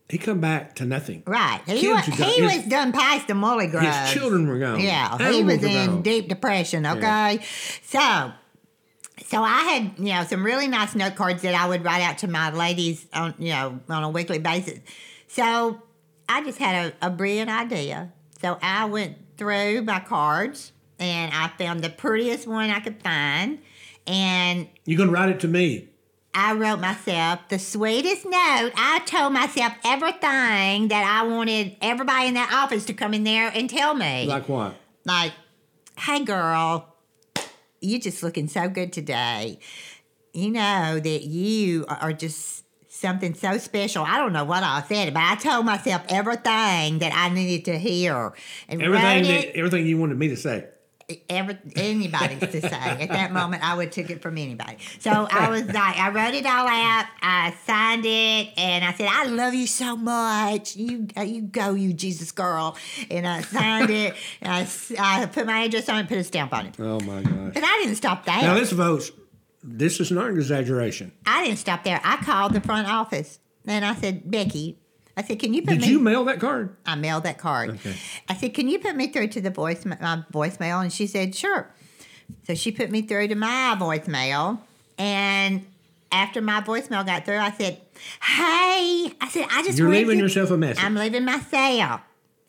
He 0.09 0.19
come 0.19 0.41
back 0.41 0.75
to 0.75 0.85
nothing. 0.85 1.23
right. 1.27 1.63
He, 1.67 1.89
was, 1.89 2.05
he 2.05 2.13
His- 2.43 2.57
was 2.57 2.67
done 2.67 2.93
past 2.93 3.29
the 3.29 3.35
mully 3.35 3.71
grubs. 3.71 3.87
His 3.87 4.13
children 4.13 4.47
were 4.47 4.59
gone. 4.59 4.81
Yeah, 4.81 5.17
he 5.31 5.43
was 5.45 5.63
in 5.63 5.87
gone. 5.87 6.03
deep 6.03 6.29
depression. 6.29 6.85
Okay, 6.85 7.39
so 7.83 8.33
so 9.25 9.43
I 9.43 9.61
had 9.63 9.93
you 9.97 10.13
know 10.13 10.25
some 10.25 10.45
really 10.45 10.67
nice 10.69 10.95
note 10.95 11.15
cards 11.15 11.43
that 11.43 11.55
I 11.55 11.69
would 11.69 11.85
write 11.85 12.03
out 12.03 12.19
to 12.19 12.29
my 12.29 12.51
ladies 12.51 13.07
on 13.15 13.35
you 13.39 13.51
know 13.51 13.81
on 13.89 14.03
a 14.03 14.11
weekly 14.11 14.39
basis. 14.39 14.81
So 15.29 15.81
I 16.29 16.43
just 16.45 16.59
had 16.59 16.93
a, 17.01 17.07
a 17.07 17.11
brilliant 17.11 17.49
idea. 17.49 18.13
So 18.41 18.59
I 18.61 18.87
went 18.87 19.17
through 19.39 19.83
my 19.83 20.01
cards 20.01 20.73
and 21.03 21.33
I 21.35 21.49
found 21.59 21.83
the 21.83 21.91
prettiest 21.91 22.47
one 22.47 22.71
I 22.71 22.81
could 22.81 23.03
find, 23.03 23.59
and 24.07 24.69
You're 24.85 24.99
gonna 24.99 25.11
write 25.13 25.29
it 25.31 25.41
to 25.41 25.49
me. 25.49 25.89
I 26.35 26.55
wrote 26.55 26.81
myself 26.81 27.41
the 27.51 27.59
sweetest 27.59 28.25
note. 28.25 28.71
I 28.75 29.03
told 29.05 29.35
myself 29.35 29.75
everything 29.85 30.89
that 30.89 31.05
I 31.23 31.27
wanted 31.27 31.77
everybody 31.83 32.29
in 32.29 32.35
that 32.35 32.51
office 32.55 32.87
to 32.87 32.95
come 32.95 33.13
in 33.13 33.25
there 33.25 33.49
and 33.55 33.69
tell 33.69 33.93
me 33.95 34.25
Like 34.27 34.49
what? 34.49 34.75
like, 35.05 35.33
hey 35.99 36.25
girl, 36.25 36.95
you're 37.81 38.01
just 38.01 38.23
looking 38.23 38.49
so 38.49 38.69
good 38.69 38.93
today. 38.95 39.59
You 40.33 40.51
know 40.51 40.99
that 40.99 41.25
you 41.25 41.85
are 41.87 42.15
just 42.15 42.65
something 42.89 43.35
so 43.35 43.59
special. 43.59 44.05
I 44.05 44.17
don't 44.17 44.33
know 44.33 44.45
what 44.45 44.63
I 44.63 44.83
said, 44.89 45.13
but 45.13 45.23
I 45.23 45.35
told 45.35 45.67
myself 45.67 46.03
everything 46.09 47.01
that 47.01 47.13
I 47.15 47.29
needed 47.29 47.67
to 47.67 47.79
hear. 47.79 48.33
And 48.69 48.81
Everything 48.83 49.25
that 49.25 49.55
everything 49.57 49.87
you 49.87 49.99
wanted 49.99 50.19
me 50.19 50.29
to 50.29 50.37
say. 50.37 50.67
Every, 51.29 51.59
anybody's 51.77 52.41
to 52.41 52.61
say. 52.61 52.69
At 52.69 53.09
that 53.09 53.33
moment, 53.33 53.63
I 53.63 53.77
would 53.77 53.93
took 53.93 54.11
it 54.11 54.23
from 54.23 54.39
anybody. 54.39 54.79
So 54.99 55.11
I 55.11 55.49
was 55.51 55.67
like, 55.67 55.99
I 55.99 56.11
wrote 56.11 56.35
it 56.35 56.47
all 56.47 56.67
out. 56.67 57.07
I 57.23 57.55
signed 57.67 58.05
it, 58.07 58.53
and 58.57 58.85
I 58.85 58.93
said, 58.93 59.09
"I 59.11 59.27
love 59.27 59.55
you 59.55 59.67
so 59.67 59.97
much. 59.97 60.77
You, 60.77 61.09
uh, 61.17 61.23
you 61.23 61.43
go, 61.43 61.75
you 61.75 61.93
Jesus 61.93 62.33
girl." 62.33 62.77
And 63.11 63.27
I 63.27 63.43
signed 63.43 63.91
it. 63.91 64.15
And 64.41 64.53
I, 64.99 65.23
I 65.23 65.27
put 65.27 65.47
my 65.47 65.65
address 65.65 65.89
on 65.89 65.99
it, 65.99 66.09
put 66.09 66.19
a 66.19 66.25
stamp 66.25 66.53
on 66.53 66.67
it. 66.67 66.75
Oh 66.79 67.01
my 67.01 67.23
gosh. 67.23 67.55
But 67.55 67.65
I 67.65 67.81
didn't 67.83 67.97
stop 67.97 68.25
there. 68.25 68.43
Now 68.43 68.55
this 68.55 68.73
votes. 68.73 69.11
This 69.65 70.01
is 70.01 70.11
not 70.11 70.31
an 70.31 70.37
exaggeration. 70.37 71.13
I 71.25 71.45
didn't 71.45 71.59
stop 71.59 71.85
there. 71.85 72.01
I 72.03 72.17
called 72.17 72.53
the 72.53 72.61
front 72.61 72.89
office, 72.89 73.39
and 73.67 73.85
I 73.85 73.95
said, 73.95 74.31
"Becky." 74.31 74.79
I 75.17 75.23
said, 75.23 75.39
"Can 75.39 75.53
you 75.55 75.63
put 75.63 75.73
Did 75.73 75.81
me?" 75.83 75.89
you 75.89 76.01
mail 76.01 76.25
that 76.25 76.41
card? 76.41 76.75
I 76.87 76.95
mailed 76.95 77.25
that 77.25 77.39
card. 77.39 77.71
Okay. 77.71 77.95
I 78.29 78.35
said, 78.35 78.55
"Can 78.55 78.69
you 78.69 78.79
put 78.79 78.97
me 78.97 79.09
through 79.09 79.29
to 79.29 79.41
the 79.41 79.51
voice 79.51 79.85
my 79.85 80.23
voicemail?" 80.33 80.83
And 80.83 80.93
she 80.93 81.07
said, 81.07 81.35
"Sure." 81.35 81.69
So 82.47 82.55
she 82.55 82.73
put 82.73 82.91
me 82.91 83.03
through 83.03 83.29
to 83.29 83.35
my 83.35 83.77
voicemail, 83.79 84.59
and 84.99 85.67
after 86.11 86.41
my 86.41 86.61
voicemail 86.61 87.05
got 87.05 87.25
through, 87.25 87.39
I 87.39 87.51
said, 87.53 87.81
"Hey," 88.23 89.13
I 89.21 89.29
said, 89.31 89.47
"I 89.51 89.63
just 89.63 89.79
You're 89.79 89.91
leaving 89.91 90.19
yourself 90.19 90.51
a 90.51 90.57
message. 90.57 90.83
I'm 90.83 90.95
leaving 90.95 91.25
myself." 91.25 92.01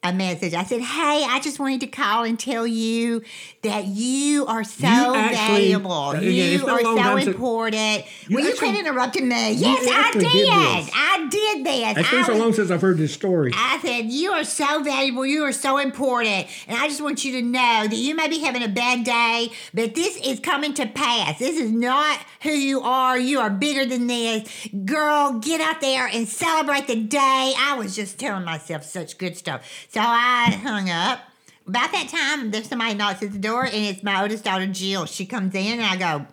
A 0.04 0.12
message. 0.14 0.54
I 0.54 0.64
said, 0.64 0.82
"Hey, 0.82 1.26
I 1.28 1.40
just 1.42 1.60
wanted 1.60 1.82
to 1.82 1.88
call 1.88 2.24
and 2.24 2.40
tell 2.40 2.68
you 2.68 3.22
that 3.62 3.86
you 3.86 4.46
are 4.46 4.64
so 4.64 4.86
You 4.88 5.16
actually- 5.16 5.72
valuable. 5.72 5.92
Uh, 5.92 6.12
again, 6.14 6.60
you 6.60 6.68
are 6.68 6.82
so 6.82 7.18
important." 7.18 8.06
Well, 8.30 8.44
you 8.44 8.50
actually- 8.52 8.58
quit 8.58 8.76
interrupting 8.80 9.28
me. 9.28 9.52
Yes, 9.54 9.88
I 9.90 10.12
did. 10.12 10.22
did. 10.22 10.94
I 10.94 11.28
did 11.30 11.66
this. 11.66 11.98
It's 11.98 12.10
been 12.12 12.26
so 12.26 12.36
long 12.36 12.54
since 12.54 12.70
I've 12.72 12.82
heard 12.82 12.98
this 12.98 13.14
story. 13.14 13.52
I 13.56 13.80
said, 13.82 14.06
You 14.12 14.32
are 14.32 14.44
so 14.44 14.84
valuable. 14.84 15.26
You 15.26 15.44
are 15.44 15.52
so 15.54 15.78
important. 15.78 16.48
And 16.68 16.78
I 16.78 16.88
just 16.88 17.02
want 17.02 17.24
you 17.24 17.34
to 17.34 17.42
know 17.42 17.88
that 17.88 17.96
you 17.96 18.16
may 18.16 18.28
be 18.28 18.40
having 18.40 18.64
a 18.64 18.68
bad 18.68 19.04
day, 19.04 19.52
but 19.74 19.96
this 19.96 20.18
is 20.18 20.40
coming 20.40 20.74
to 20.76 20.86
pass. 20.86 21.40
This 21.40 21.58
is 21.58 21.72
not 21.72 22.20
who 22.42 22.52
you 22.52 22.82
are. 22.82 23.18
You 23.18 23.40
are 23.40 23.50
bigger 23.50 23.86
than 23.86 24.08
this. 24.08 24.48
Girl, 24.86 25.34
get 25.40 25.62
out 25.62 25.82
there 25.82 26.08
and 26.08 26.28
celebrate 26.28 26.88
the 26.88 26.96
day. 26.96 27.54
I 27.58 27.76
was 27.78 27.96
just 27.96 28.20
telling 28.20 28.44
myself 28.46 28.84
such 28.84 29.18
good 29.18 29.38
stuff. 29.38 29.62
So 29.94 30.00
I 30.02 30.60
hung 30.64 30.90
up. 30.90 31.20
About 31.68 31.92
that 31.92 32.10
time, 32.10 32.50
there's 32.50 32.68
somebody 32.68 32.96
knocks 32.96 33.22
at 33.22 33.32
the 33.32 33.38
door, 33.38 33.64
and 33.64 33.74
it's 33.74 34.02
my 34.02 34.24
oldest 34.24 34.44
daughter, 34.44 34.66
Jill. 34.66 35.06
She 35.06 35.28
comes 35.28 35.54
in, 35.54 35.80
and 35.80 35.84
I 35.84 35.96
go, 35.96 36.26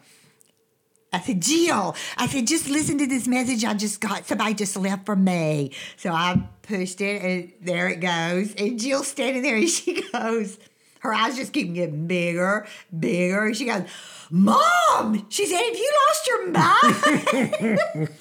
I 1.12 1.20
said, 1.20 1.42
Jill, 1.42 1.94
I 2.16 2.26
said, 2.26 2.46
just 2.46 2.68
listen 2.68 2.96
to 2.98 3.06
this 3.06 3.26
message 3.28 3.64
I 3.64 3.74
just 3.74 4.00
got. 4.00 4.26
Somebody 4.26 4.54
just 4.54 4.76
left 4.76 5.04
for 5.04 5.16
me. 5.16 5.72
So 5.96 6.10
I 6.10 6.40
pushed 6.62 7.00
it 7.00 7.22
and 7.22 7.52
there 7.60 7.88
it 7.88 7.96
goes. 7.96 8.54
And 8.54 8.78
Jill's 8.78 9.08
standing 9.08 9.42
there 9.42 9.56
and 9.56 9.68
she 9.68 10.02
goes, 10.12 10.58
her 11.00 11.12
eyes 11.12 11.36
just 11.36 11.52
keep 11.52 11.74
getting 11.74 12.06
bigger, 12.06 12.66
bigger. 12.98 13.52
She 13.54 13.66
goes, 13.66 13.82
Mom, 14.30 15.26
she 15.28 15.44
said, 15.46 15.58
have 15.58 15.76
you 15.76 15.92
lost 16.08 16.26
your 16.26 16.46
mind? 16.46 18.08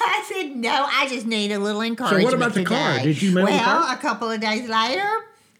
I 0.00 0.24
said, 0.32 0.56
no, 0.56 0.86
I 0.88 1.08
just 1.08 1.26
need 1.26 1.52
a 1.52 1.58
little 1.58 1.82
encouragement. 1.82 2.22
So, 2.22 2.24
what 2.26 2.34
about 2.34 2.54
the 2.54 2.64
car? 2.64 2.98
Did 3.00 3.20
you 3.20 3.32
mail 3.32 3.46
the 3.46 3.52
well, 3.52 3.82
car? 3.82 3.94
a 3.94 3.98
couple 3.98 4.30
of 4.30 4.40
days 4.40 4.68
later, 4.68 5.08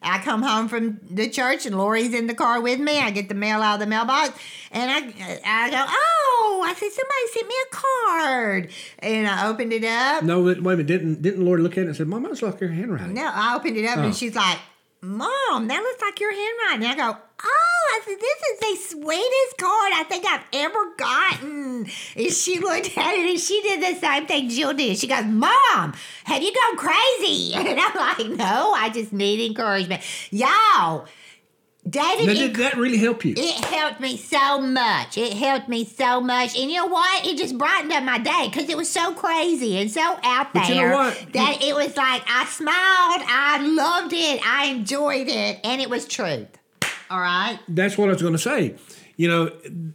I 0.01 0.19
come 0.21 0.43
home 0.43 0.69
from 0.69 1.01
the 1.11 1.29
church 1.29 1.67
and 1.67 1.77
Lori's 1.77 2.15
in 2.15 2.29
the 2.29 2.35
car 2.35 2.61
with 2.61 2.79
me. 2.79 2.99
I 3.01 3.11
get 3.11 3.29
the 3.29 3.35
mail 3.35 3.61
out 3.61 3.75
of 3.75 3.81
the 3.81 3.87
mailbox 3.87 4.39
and 4.71 4.89
I 4.91 4.99
I 5.45 5.71
go, 5.71 5.85
oh, 5.89 6.65
I 6.65 6.75
said 6.75 6.91
somebody 6.93 7.27
sent 7.33 7.49
me 7.49 7.55
a 7.65 7.75
card, 7.75 8.71
and 9.01 9.27
I 9.27 9.49
opened 9.49 9.73
it 9.73 9.85
up. 9.85 10.23
No, 10.23 10.43
wait 10.43 10.59
a 10.59 10.61
minute. 10.61 10.87
Didn't 10.87 11.23
didn't 11.23 11.45
Lori 11.45 11.63
look 11.63 11.73
at 11.73 11.79
it 11.79 11.87
and 11.89 11.97
said, 11.97 12.07
"Mom, 12.07 12.23
that's 12.23 12.43
like 12.43 12.61
your 12.61 12.71
handwriting." 12.71 13.15
No, 13.15 13.29
I 13.33 13.57
opened 13.57 13.77
it 13.77 13.87
up 13.87 13.99
Oh. 13.99 14.03
and 14.03 14.15
she's 14.15 14.35
like, 14.37 14.59
Mom, 15.01 15.69
that 15.69 15.81
looks 15.81 16.03
like 16.03 16.19
your 16.19 16.33
handwriting. 16.33 16.91
And 16.91 17.01
I 17.01 17.13
go, 17.13 17.19
Oh, 17.45 17.87
I 17.93 18.01
said, 18.05 18.19
this 18.21 18.43
is 18.51 18.61
the 18.61 18.97
sweetest 18.97 19.59
card 19.59 19.93
I 19.95 20.05
think 20.09 20.27
I've 20.27 20.45
ever 20.53 20.93
gotten. 20.97 21.87
And 22.17 22.33
she 22.33 22.59
looked 22.59 22.99
at 22.99 23.15
it 23.15 23.31
and 23.31 23.39
she 23.39 23.63
did 23.63 23.81
the 23.81 24.01
same 24.01 24.27
thing 24.27 24.49
Jill 24.49 24.75
did. 24.75 24.99
She 24.99 25.07
goes, 25.07 25.25
Mom, 25.25 25.95
have 26.25 26.43
you 26.43 26.53
gone 26.53 26.77
crazy? 26.77 27.55
And 27.69 27.79
I'm 27.81 27.95
like, 27.95 28.39
No, 28.39 28.73
I 28.73 28.91
just 28.93 29.13
need 29.13 29.47
encouragement. 29.47 30.03
Y'all, 30.31 31.07
David, 31.89 32.27
Now, 32.27 32.35
did 32.35 32.57
that 32.57 32.77
really 32.77 32.99
help 32.99 33.25
you? 33.25 33.35
it 33.37 33.65
helped 33.65 34.01
me 34.01 34.17
so 34.17 34.61
much. 34.61 35.17
It 35.17 35.33
helped 35.33 35.69
me 35.69 35.85
so 35.85 36.21
much. 36.21 36.59
And 36.59 36.71
you 36.71 36.79
know 36.79 36.87
what? 36.87 37.27
It 37.27 37.39
just 37.39 37.57
brightened 37.57 37.93
up 37.93 38.03
my 38.03 38.19
day 38.19 38.49
because 38.51 38.69
it 38.69 38.77
was 38.77 38.89
so 38.91 39.15
crazy 39.15 39.79
and 39.79 39.91
so 39.91 40.19
out 40.23 40.53
there 40.53 40.65
you 40.65 40.75
know 40.75 40.97
what? 40.97 41.33
that 41.33 41.59
it 41.63 41.75
was 41.75 41.97
like 41.97 42.23
I 42.29 42.45
smiled, 42.47 43.23
I 43.27 43.59
loved 43.63 44.13
it, 44.13 44.41
I 44.45 44.67
enjoyed 44.67 45.29
it, 45.29 45.61
and 45.65 45.81
it 45.81 45.89
was 45.89 46.07
truth. 46.07 46.49
All 47.11 47.21
right? 47.21 47.59
That's 47.69 47.97
what 47.97 48.09
I 48.09 48.13
was 48.13 48.23
going 48.23 48.35
to 48.35 48.39
say. 48.39 48.75
You 49.17 49.29
know, 49.29 49.53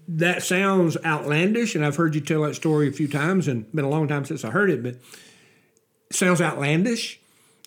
that 0.07 0.43
sounds 0.43 0.97
outlandish, 1.05 1.75
and 1.75 1.85
I've 1.85 1.95
heard 1.95 2.15
you 2.15 2.21
tell 2.21 2.41
that 2.43 2.55
story 2.55 2.89
a 2.89 2.91
few 2.91 3.07
times, 3.07 3.47
and 3.47 3.71
been 3.71 3.85
a 3.85 3.89
long 3.89 4.07
time 4.07 4.25
since 4.25 4.43
I 4.43 4.49
heard 4.49 4.69
it, 4.69 4.83
but 4.83 4.95
it 4.95 6.15
sounds 6.15 6.41
outlandish. 6.41 7.19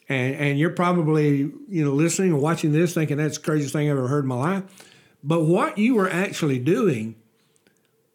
And, 0.08 0.34
and 0.36 0.58
you're 0.58 0.70
probably, 0.70 1.38
you 1.68 1.84
know, 1.84 1.92
listening 1.92 2.32
or 2.32 2.40
watching 2.40 2.72
this 2.72 2.94
thinking 2.94 3.16
that's 3.16 3.38
the 3.38 3.44
craziest 3.44 3.72
thing 3.72 3.90
I've 3.90 3.96
ever 3.96 4.08
heard 4.08 4.24
in 4.24 4.28
my 4.28 4.36
life. 4.36 4.62
But 5.24 5.42
what 5.42 5.78
you 5.78 5.96
were 5.96 6.08
actually 6.08 6.60
doing, 6.60 7.16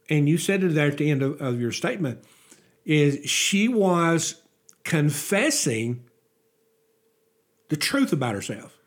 and 0.09 0.29
you 0.29 0.37
said 0.37 0.63
it 0.63 0.73
there 0.73 0.87
at 0.87 0.97
the 0.97 1.11
end 1.11 1.21
of, 1.21 1.41
of 1.41 1.59
your 1.59 1.73
statement, 1.73 2.23
is 2.85 3.29
she 3.29 3.67
was 3.67 4.41
confessing 4.83 6.03
the 7.69 7.75
truth 7.75 8.13
about 8.13 8.35
herself. 8.35 8.77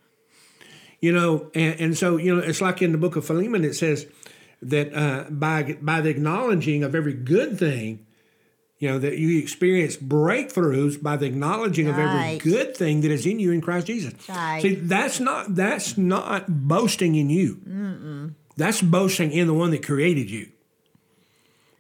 You 1.01 1.13
know, 1.13 1.51
and, 1.55 1.79
and 1.79 1.99
so, 1.99 2.17
you 2.17 2.35
know, 2.35 2.43
it's 2.43 2.63
like 2.63 2.81
in 2.81 2.93
the 2.93 2.99
book 2.99 3.17
of 3.17 3.27
Philemon, 3.27 3.65
it 3.65 3.75
says 3.75 4.07
that 4.63 4.95
uh, 4.95 5.29
by, 5.29 5.77
by 5.83 6.01
the 6.01 6.09
acknowledging 6.09 6.83
of 6.83 6.95
every 6.95 7.13
good 7.13 7.59
thing, 7.59 8.04
you 8.85 8.91
know, 8.91 8.99
that 8.99 9.17
you 9.17 9.39
experience 9.39 9.97
breakthroughs 9.97 11.03
by 11.03 11.17
the 11.17 11.25
acknowledging 11.25 11.89
of 11.89 11.99
every 11.99 12.37
good 12.37 12.77
thing 12.77 13.01
that 13.01 13.11
is 13.11 13.25
in 13.25 13.41
you 13.41 13.51
in 13.51 13.63
Christ 13.63 13.87
Jesus. 13.87 14.13
Right. 14.29 14.61
See, 14.61 14.75
that's 14.75 15.21
not 15.21 15.55
that's 15.55 15.97
not 15.97 16.69
boasting 16.69 17.15
in 17.15 17.31
you. 17.31 18.35
That's 18.59 18.83
boasting 18.83 19.33
in 19.33 19.47
the 19.47 19.55
one 19.55 19.71
that 19.71 19.87
created 19.87 20.31
you. 20.31 20.51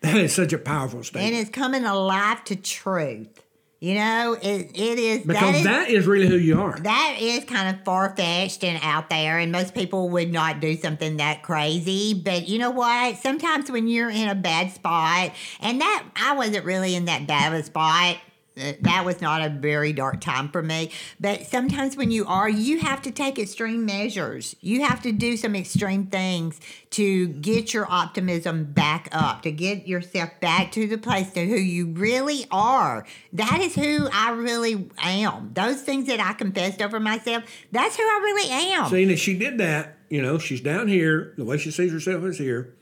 That 0.01 0.17
is 0.17 0.35
such 0.35 0.55
a 0.55 0.59
powerful 0.59 1.03
statement. 1.03 1.35
And 1.35 1.43
it's 1.43 1.51
coming 1.51 1.85
alive 1.85 2.43
to 2.45 2.57
truth. 2.57 3.44
You 3.85 3.97
know, 3.97 4.35
it, 4.41 4.71
it 4.73 4.99
is. 4.99 5.27
because 5.27 5.57
is, 5.57 5.65
that 5.65 5.91
is 5.91 6.07
really 6.07 6.27
who 6.27 6.39
you 6.39 6.59
are. 6.59 6.79
that 6.79 7.17
is 7.21 7.45
kind 7.45 7.77
of 7.77 7.85
far 7.85 8.17
fetched 8.17 8.65
and 8.65 8.81
out 8.83 9.11
there, 9.11 9.39
and 9.39 9.53
most 9.53 9.75
people 9.75 10.09
would 10.09 10.33
not 10.33 10.61
do 10.61 10.75
something 10.75 11.19
that 11.19 11.43
crazy. 11.43 12.15
But 12.15 12.49
you 12.49 12.59
know 12.59 12.71
what? 12.71 13.19
Sometimes 13.19 13.71
when 13.71 13.87
you're 13.87 14.09
in 14.09 14.27
a 14.31 14.35
bad 14.35 14.73
spot, 14.73 15.33
and 15.61 15.83
that 15.83 16.07
I 16.17 16.35
wasn't 16.35 16.65
really 16.65 16.95
in 16.95 17.05
that 17.05 17.27
bad 17.27 17.53
of 17.53 17.61
a 17.61 17.63
spot. 17.63 18.17
That 18.57 19.05
was 19.05 19.21
not 19.21 19.43
a 19.43 19.49
very 19.49 19.93
dark 19.93 20.21
time 20.21 20.49
for 20.49 20.63
me. 20.63 20.93
But 21.19 21.45
sometimes 21.45 21.97
when 21.97 22.13
you 22.13 22.25
are, 22.27 22.49
you 22.49 22.79
have 22.79 23.03
to 23.03 23.11
take 23.11 23.37
extreme 23.37 23.85
measures. 23.85 24.55
You 24.61 24.85
have 24.85 25.03
to 25.03 25.11
do 25.11 25.37
some 25.37 25.57
extreme 25.57 26.07
things 26.07 26.61
to 26.91 27.27
get 27.27 27.75
your 27.75 27.91
optimism 27.91 28.65
back 28.65 29.09
up, 29.11 29.43
to 29.43 29.51
get 29.51 29.89
yourself 29.89 30.31
back 30.41 30.71
to 30.73 30.87
the 30.87 30.99
place 30.99 31.33
to 31.33 31.45
who 31.45 31.57
you 31.57 31.87
really 31.87 32.47
are. 32.53 33.05
That 33.33 33.61
is 33.61 33.75
who 33.75 34.09
I 34.13 34.31
really 34.31 34.89
am. 34.99 35.51
Those 35.55 35.83
things 35.83 36.07
that 36.07 36.21
I 36.21 36.33
confessed 36.35 36.81
over 36.81 37.01
myself, 37.01 37.43
that's 37.73 37.97
who 37.97 38.05
I 38.05 38.21
really 38.23 38.51
am. 38.51 38.89
Seeing 38.89 39.09
that 39.09 39.19
she 39.19 39.37
did 39.37 39.59
that, 39.59 39.99
you 40.09 40.23
know, 40.23 40.39
she's 40.39 40.61
down 40.61 40.87
here. 40.87 41.35
The 41.37 41.45
way 41.45 41.59
she 41.59 41.73
sees 41.73 41.91
herself 41.91 42.23
is 42.25 42.39
here. 42.39 42.73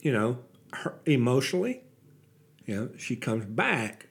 You 0.00 0.12
know, 0.12 0.38
her, 0.72 0.94
emotionally, 1.06 1.82
you 2.66 2.76
know, 2.76 2.90
she 2.96 3.16
comes 3.16 3.44
back. 3.46 4.06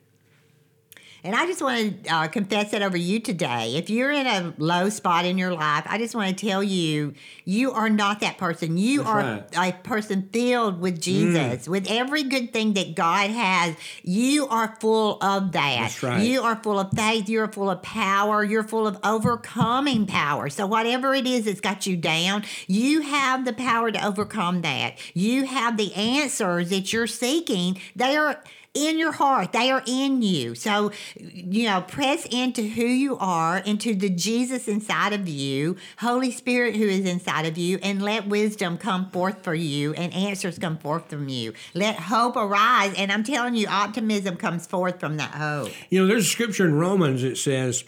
And 1.23 1.35
I 1.35 1.45
just 1.45 1.61
want 1.61 2.05
to 2.05 2.13
uh, 2.13 2.27
confess 2.27 2.71
that 2.71 2.81
over 2.81 2.97
you 2.97 3.19
today. 3.19 3.75
If 3.75 3.89
you're 3.89 4.11
in 4.11 4.25
a 4.25 4.53
low 4.57 4.89
spot 4.89 5.25
in 5.25 5.37
your 5.37 5.53
life, 5.53 5.83
I 5.85 5.97
just 5.97 6.15
want 6.15 6.37
to 6.37 6.45
tell 6.47 6.63
you, 6.63 7.13
you 7.45 7.71
are 7.71 7.89
not 7.89 8.21
that 8.21 8.37
person. 8.37 8.77
You 8.77 9.03
That's 9.03 9.57
are 9.57 9.69
a 9.69 9.73
person 9.73 10.29
filled 10.31 10.79
with 10.79 11.01
Jesus, 11.01 11.67
with 11.67 11.87
every 11.89 12.23
good 12.23 12.53
thing 12.53 12.73
that 12.73 12.95
God 12.95 13.29
has. 13.29 13.75
You 14.03 14.47
are 14.47 14.77
full 14.79 15.21
of 15.21 15.51
that. 15.53 16.01
Right. 16.01 16.21
You 16.21 16.43
are 16.43 16.55
full 16.55 16.79
of 16.79 16.91
faith. 16.95 17.27
You're 17.27 17.51
full 17.51 17.69
of 17.69 17.81
power. 17.81 18.43
You're 18.43 18.63
full 18.63 18.87
of 18.87 18.97
overcoming 19.03 20.05
power. 20.05 20.49
So, 20.49 20.67
whatever 20.67 21.13
it 21.13 21.27
is 21.27 21.45
that's 21.45 21.61
got 21.61 21.85
you 21.85 21.97
down, 21.97 22.43
you 22.67 23.01
have 23.01 23.45
the 23.45 23.53
power 23.53 23.91
to 23.91 24.05
overcome 24.05 24.61
that. 24.61 24.95
You 25.13 25.45
have 25.45 25.77
the 25.77 25.93
answers 25.95 26.69
that 26.69 26.93
you're 26.93 27.07
seeking. 27.07 27.79
They 27.95 28.15
are 28.15 28.43
in 28.73 28.99
your 28.99 29.11
heart. 29.11 29.51
They 29.51 29.71
are 29.71 29.83
in 29.85 30.21
you. 30.21 30.55
So, 30.55 30.91
you 31.17 31.65
know, 31.65 31.81
press 31.81 32.25
into 32.25 32.61
who 32.61 32.85
you 32.85 33.17
are, 33.17 33.57
into 33.57 33.95
the 33.95 34.09
Jesus 34.09 34.67
inside 34.67 35.13
of 35.13 35.27
you, 35.27 35.75
Holy 35.97 36.31
Spirit 36.31 36.75
who 36.75 36.85
is 36.85 37.05
inside 37.05 37.45
of 37.45 37.57
you, 37.57 37.79
and 37.81 38.01
let 38.01 38.27
wisdom 38.27 38.77
come 38.77 39.09
forth 39.09 39.43
for 39.43 39.55
you 39.55 39.93
and 39.93 40.13
answers 40.13 40.59
come 40.59 40.77
forth 40.77 41.09
from 41.09 41.29
you. 41.29 41.53
Let 41.73 41.95
hope 41.95 42.35
arise. 42.35 42.93
And 42.95 43.11
I'm 43.11 43.23
telling 43.23 43.55
you, 43.55 43.67
optimism 43.67 44.37
comes 44.37 44.67
forth 44.67 44.99
from 44.99 45.17
that 45.17 45.31
hope. 45.31 45.71
You 45.89 46.01
know, 46.01 46.07
there's 46.07 46.25
a 46.25 46.29
scripture 46.29 46.65
in 46.65 46.75
Romans 46.75 47.21
that 47.23 47.37
says 47.37 47.83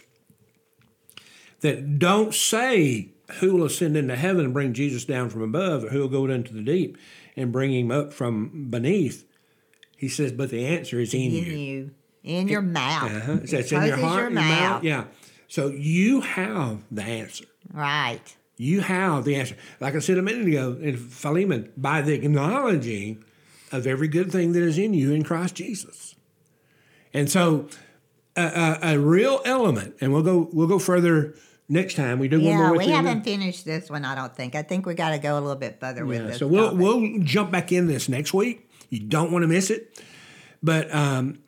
that 1.60 1.98
don't 1.98 2.34
say 2.34 3.10
who 3.38 3.54
will 3.54 3.64
ascend 3.64 3.96
into 3.96 4.16
heaven 4.16 4.44
and 4.46 4.54
bring 4.54 4.72
Jesus 4.74 5.04
down 5.04 5.30
from 5.30 5.42
above, 5.42 5.84
or 5.84 5.88
who 5.90 6.00
will 6.00 6.08
go 6.08 6.26
into 6.26 6.52
the 6.52 6.60
deep 6.60 6.98
and 7.36 7.52
bring 7.52 7.72
him 7.72 7.90
up 7.90 8.12
from 8.12 8.68
beneath. 8.68 9.24
He 10.02 10.08
says, 10.08 10.32
but 10.32 10.50
the 10.50 10.66
answer 10.66 10.98
is 10.98 11.14
in, 11.14 11.20
In 11.20 11.30
you. 11.32 11.42
you, 11.52 11.90
in 12.24 12.48
your 12.48 12.60
mouth. 12.60 13.08
Uh-huh. 13.12 13.46
So 13.46 13.58
it's 13.58 13.70
in 13.70 13.84
your 13.84 13.96
heart, 13.98 14.14
your 14.14 14.22
your 14.22 14.30
mouth. 14.30 14.60
mouth. 14.60 14.82
Yeah. 14.84 15.04
So 15.46 15.68
you 15.68 16.22
have 16.22 16.82
the 16.90 17.04
answer. 17.04 17.44
Right. 17.72 18.20
You 18.56 18.80
have 18.80 19.24
the 19.24 19.36
answer. 19.36 19.54
Like 19.78 19.94
I 19.94 20.00
said 20.00 20.18
a 20.18 20.22
minute 20.22 20.48
ago 20.48 20.76
in 20.80 20.96
Philemon, 20.96 21.70
by 21.76 22.02
the 22.02 22.14
acknowledging 22.14 23.22
of 23.70 23.86
every 23.86 24.08
good 24.08 24.32
thing 24.32 24.52
that 24.54 24.62
is 24.64 24.76
in 24.76 24.92
you 24.92 25.12
in 25.12 25.22
Christ 25.22 25.54
Jesus. 25.54 26.16
And 27.14 27.30
so, 27.30 27.68
a, 28.36 28.42
a, 28.82 28.94
a 28.94 28.98
real 28.98 29.40
element, 29.44 29.94
and 30.00 30.12
we'll 30.12 30.22
go 30.24 30.48
we'll 30.52 30.66
go 30.66 30.80
further 30.80 31.34
next 31.68 31.94
time. 31.94 32.18
We 32.18 32.26
do 32.26 32.40
one 32.40 32.56
more. 32.56 32.72
with 32.72 32.86
we 32.86 32.88
haven't 32.92 33.22
finished 33.22 33.64
this 33.64 33.88
one, 33.88 34.04
I 34.04 34.16
don't 34.16 34.34
think. 34.34 34.56
I 34.56 34.62
think 34.62 34.84
we 34.84 34.94
got 34.94 35.10
to 35.10 35.18
go 35.18 35.34
a 35.38 35.40
little 35.40 35.54
bit 35.54 35.78
further 35.78 36.04
with 36.04 36.20
Yeah, 36.22 36.26
this. 36.28 36.38
so 36.38 36.48
we'll 36.48 36.70
topic. 36.72 36.80
we'll 36.80 37.18
jump 37.20 37.52
back 37.52 37.70
in 37.70 37.86
this 37.86 38.08
next 38.08 38.34
week. 38.34 38.68
You 38.92 39.00
don't 39.00 39.32
want 39.32 39.42
to 39.42 39.48
miss 39.48 39.70
it. 39.70 39.98
But 40.62 40.94
um, 40.94 41.38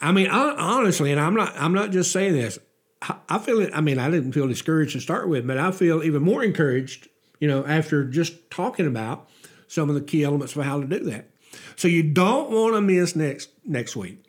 I 0.00 0.12
mean, 0.12 0.30
hon- 0.30 0.58
honestly, 0.58 1.12
and 1.12 1.20
I'm 1.20 1.34
not 1.34 1.52
I'm 1.56 1.74
not 1.74 1.90
just 1.90 2.10
saying 2.10 2.32
this. 2.32 2.58
I, 3.02 3.16
I 3.28 3.38
feel 3.38 3.60
it. 3.60 3.70
I 3.74 3.82
mean, 3.82 3.98
I 3.98 4.10
didn't 4.10 4.32
feel 4.32 4.48
discouraged 4.48 4.94
to 4.94 5.00
start 5.00 5.28
with, 5.28 5.46
but 5.46 5.58
I 5.58 5.72
feel 5.72 6.02
even 6.02 6.22
more 6.22 6.42
encouraged, 6.42 7.08
you 7.38 7.48
know, 7.48 7.66
after 7.66 8.04
just 8.04 8.50
talking 8.50 8.86
about 8.86 9.28
some 9.68 9.90
of 9.90 9.94
the 9.94 10.00
key 10.00 10.24
elements 10.24 10.56
of 10.56 10.64
how 10.64 10.80
to 10.80 10.86
do 10.86 11.00
that. 11.10 11.28
So 11.76 11.86
you 11.86 12.02
don't 12.02 12.50
want 12.50 12.74
to 12.76 12.80
miss 12.80 13.14
next 13.14 13.50
next 13.66 13.94
week. 13.94 14.24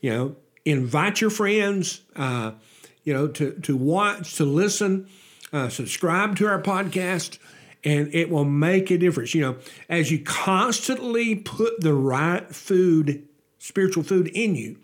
You 0.00 0.10
know, 0.10 0.36
invite 0.64 1.20
your 1.20 1.30
friends. 1.30 2.00
Uh, 2.16 2.52
you 3.02 3.12
know, 3.12 3.28
to 3.28 3.52
to 3.52 3.76
watch, 3.76 4.36
to 4.36 4.46
listen, 4.46 5.10
uh, 5.52 5.68
subscribe 5.68 6.36
to 6.36 6.46
our 6.46 6.62
podcast, 6.62 7.36
and 7.84 8.12
it 8.14 8.30
will 8.30 8.44
make 8.44 8.90
a 8.90 8.98
difference. 8.98 9.34
You 9.34 9.42
know, 9.42 9.56
as 9.88 10.10
you 10.10 10.18
constantly 10.18 11.34
put 11.36 11.80
the 11.80 11.94
right 11.94 12.48
food, 12.54 13.28
spiritual 13.58 14.02
food 14.02 14.28
in 14.28 14.54
you, 14.54 14.78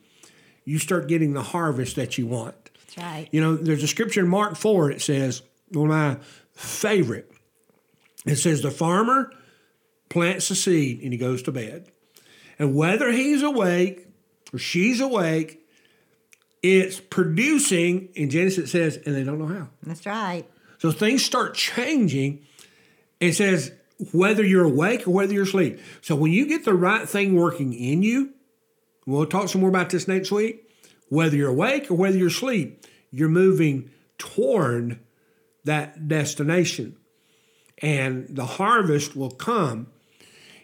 you 0.65 0.79
start 0.79 1.09
getting 1.09 1.33
the 1.33 1.43
harvest 1.43 1.97
that 1.97 2.19
you 2.19 2.27
want. 2.27 2.55
That's 2.75 2.99
right. 2.99 3.29
You 3.33 3.41
know, 3.41 3.57
there's 3.57 3.83
a 3.83 3.89
scripture 3.89 4.21
in 4.21 4.29
Mark 4.29 4.57
4, 4.57 4.91
it 4.91 5.03
says, 5.03 5.43
one 5.71 5.91
of 5.91 5.97
my 5.97 6.19
favorite. 6.53 7.31
It 8.27 8.37
says, 8.37 8.63
The 8.63 8.71
farmer 8.71 9.33
plants 10.09 10.51
a 10.51 10.55
seed 10.55 11.01
and 11.03 11.13
he 11.13 11.19
goes 11.19 11.43
to 11.45 11.53
bed. 11.53 11.91
And 12.59 12.75
whether 12.75 13.11
he's 13.11 13.43
awake 13.43 14.07
or 14.53 14.59
she's 14.59 15.01
awake, 15.01 15.67
it's 16.63 17.01
producing, 17.01 18.11
in 18.15 18.29
Genesis 18.29 18.65
it 18.65 18.69
says, 18.69 18.97
and 19.07 19.15
they 19.15 19.25
don't 19.25 19.39
know 19.39 19.47
how. 19.47 19.69
That's 19.83 20.05
right. 20.05 20.45
So 20.79 20.91
things 20.91 21.25
start 21.25 21.55
changing. 21.55 22.45
It 23.21 23.35
says, 23.35 23.73
whether 24.13 24.45
you're 24.45 24.65
awake 24.65 25.07
or 25.07 25.11
whether 25.11 25.33
you're 25.33 25.43
asleep. 25.45 25.79
So 26.01 26.17
when 26.17 26.33
you 26.33 26.47
get 26.47 26.65
the 26.65 26.75
right 26.75 27.09
thing 27.09 27.35
working 27.35 27.75
in 27.75 28.03
you, 28.03 28.31
we'll 29.07 29.27
talk 29.27 29.49
some 29.49 29.61
more 29.61 29.71
about 29.71 29.91
this 29.91 30.09
next 30.09 30.33
week. 30.33 30.67
Whether 31.09 31.37
you're 31.37 31.51
awake 31.51 31.91
or 31.91 31.95
whether 31.95 32.17
you're 32.17 32.29
asleep, 32.29 32.87
you're 33.11 33.29
moving 33.29 33.91
toward 34.17 35.01
that 35.65 36.09
destination. 36.09 36.97
And 37.79 38.29
the 38.29 38.47
harvest 38.47 39.17
will 39.17 39.31
come. 39.31 39.89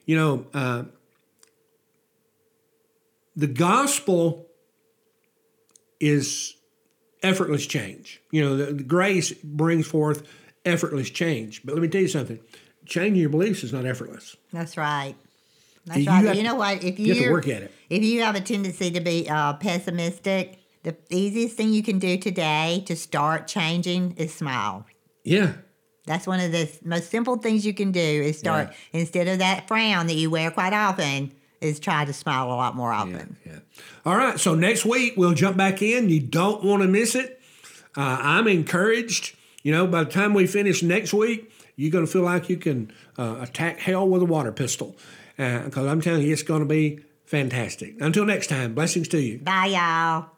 You 0.06 0.16
know, 0.16 0.46
uh, 0.54 0.84
the 3.34 3.46
gospel 3.46 4.46
is 6.00 6.54
effortless 7.22 7.66
change. 7.66 8.22
You 8.30 8.42
know, 8.42 8.56
the, 8.56 8.72
the 8.72 8.82
grace 8.82 9.32
brings 9.32 9.86
forth 9.86 10.26
effortless 10.66 11.08
change. 11.10 11.62
But 11.64 11.74
let 11.74 11.82
me 11.82 11.88
tell 11.88 12.02
you 12.02 12.08
something 12.08 12.38
changing 12.84 13.20
your 13.20 13.30
beliefs 13.30 13.64
is 13.64 13.72
not 13.72 13.86
effortless. 13.86 14.36
That's 14.52 14.76
right. 14.76 15.14
That's 15.86 16.00
You 16.00 16.06
right. 16.10 16.24
have- 16.24 16.36
you 16.36 16.42
know 16.42 16.54
what? 16.56 16.82
If 16.84 16.98
You 16.98 17.06
you 17.06 17.14
have 17.14 17.24
to 17.24 17.30
work 17.32 17.48
at 17.48 17.62
it. 17.62 17.72
if 17.90 18.02
you 18.02 18.22
have 18.22 18.34
a 18.34 18.40
tendency 18.40 18.90
to 18.90 19.00
be 19.00 19.28
uh, 19.28 19.54
pessimistic, 19.54 20.58
the 20.82 20.96
easiest 21.10 21.56
thing 21.56 21.72
you 21.72 21.82
can 21.82 21.98
do 21.98 22.16
today 22.16 22.82
to 22.86 22.94
start 22.96 23.46
changing 23.48 24.14
is 24.16 24.32
smile. 24.34 24.86
Yeah. 25.24 25.54
That's 26.06 26.26
one 26.26 26.38
of 26.38 26.52
the 26.52 26.70
most 26.84 27.10
simple 27.10 27.36
things 27.36 27.66
you 27.66 27.74
can 27.74 27.90
do 27.90 28.00
is 28.00 28.38
start 28.38 28.72
instead 28.92 29.26
of 29.26 29.38
that 29.40 29.66
frown 29.66 30.06
that 30.06 30.14
you 30.14 30.30
wear 30.30 30.50
quite 30.52 30.72
often, 30.72 31.32
is 31.60 31.80
try 31.80 32.04
to 32.04 32.12
smile 32.12 32.46
a 32.46 32.54
lot 32.54 32.76
more 32.76 32.92
often. 32.92 33.36
Yeah. 33.44 33.58
All 34.04 34.14
right. 34.16 34.38
So 34.38 34.54
next 34.54 34.84
week 34.84 35.14
we'll 35.16 35.34
jump 35.34 35.56
back 35.56 35.82
in. 35.82 36.08
You 36.08 36.20
don't 36.20 36.62
want 36.62 36.82
to 36.82 36.88
miss 36.88 37.14
it. 37.16 37.40
Uh, 37.96 38.18
I'm 38.20 38.46
encouraged. 38.46 39.34
You 39.66 39.72
know, 39.72 39.88
by 39.88 40.04
the 40.04 40.10
time 40.12 40.32
we 40.32 40.46
finish 40.46 40.80
next 40.84 41.12
week, 41.12 41.50
you're 41.74 41.90
going 41.90 42.06
to 42.06 42.12
feel 42.12 42.22
like 42.22 42.48
you 42.48 42.56
can 42.56 42.92
uh, 43.18 43.38
attack 43.40 43.80
hell 43.80 44.08
with 44.08 44.22
a 44.22 44.24
water 44.24 44.52
pistol. 44.52 44.94
Because 45.36 45.88
I'm 45.88 46.00
telling 46.00 46.22
you, 46.22 46.32
it's 46.32 46.44
going 46.44 46.60
to 46.60 46.66
be 46.66 47.00
fantastic. 47.24 48.00
Until 48.00 48.24
next 48.24 48.46
time, 48.46 48.76
blessings 48.76 49.08
to 49.08 49.20
you. 49.20 49.38
Bye, 49.38 49.66
y'all. 49.66 50.35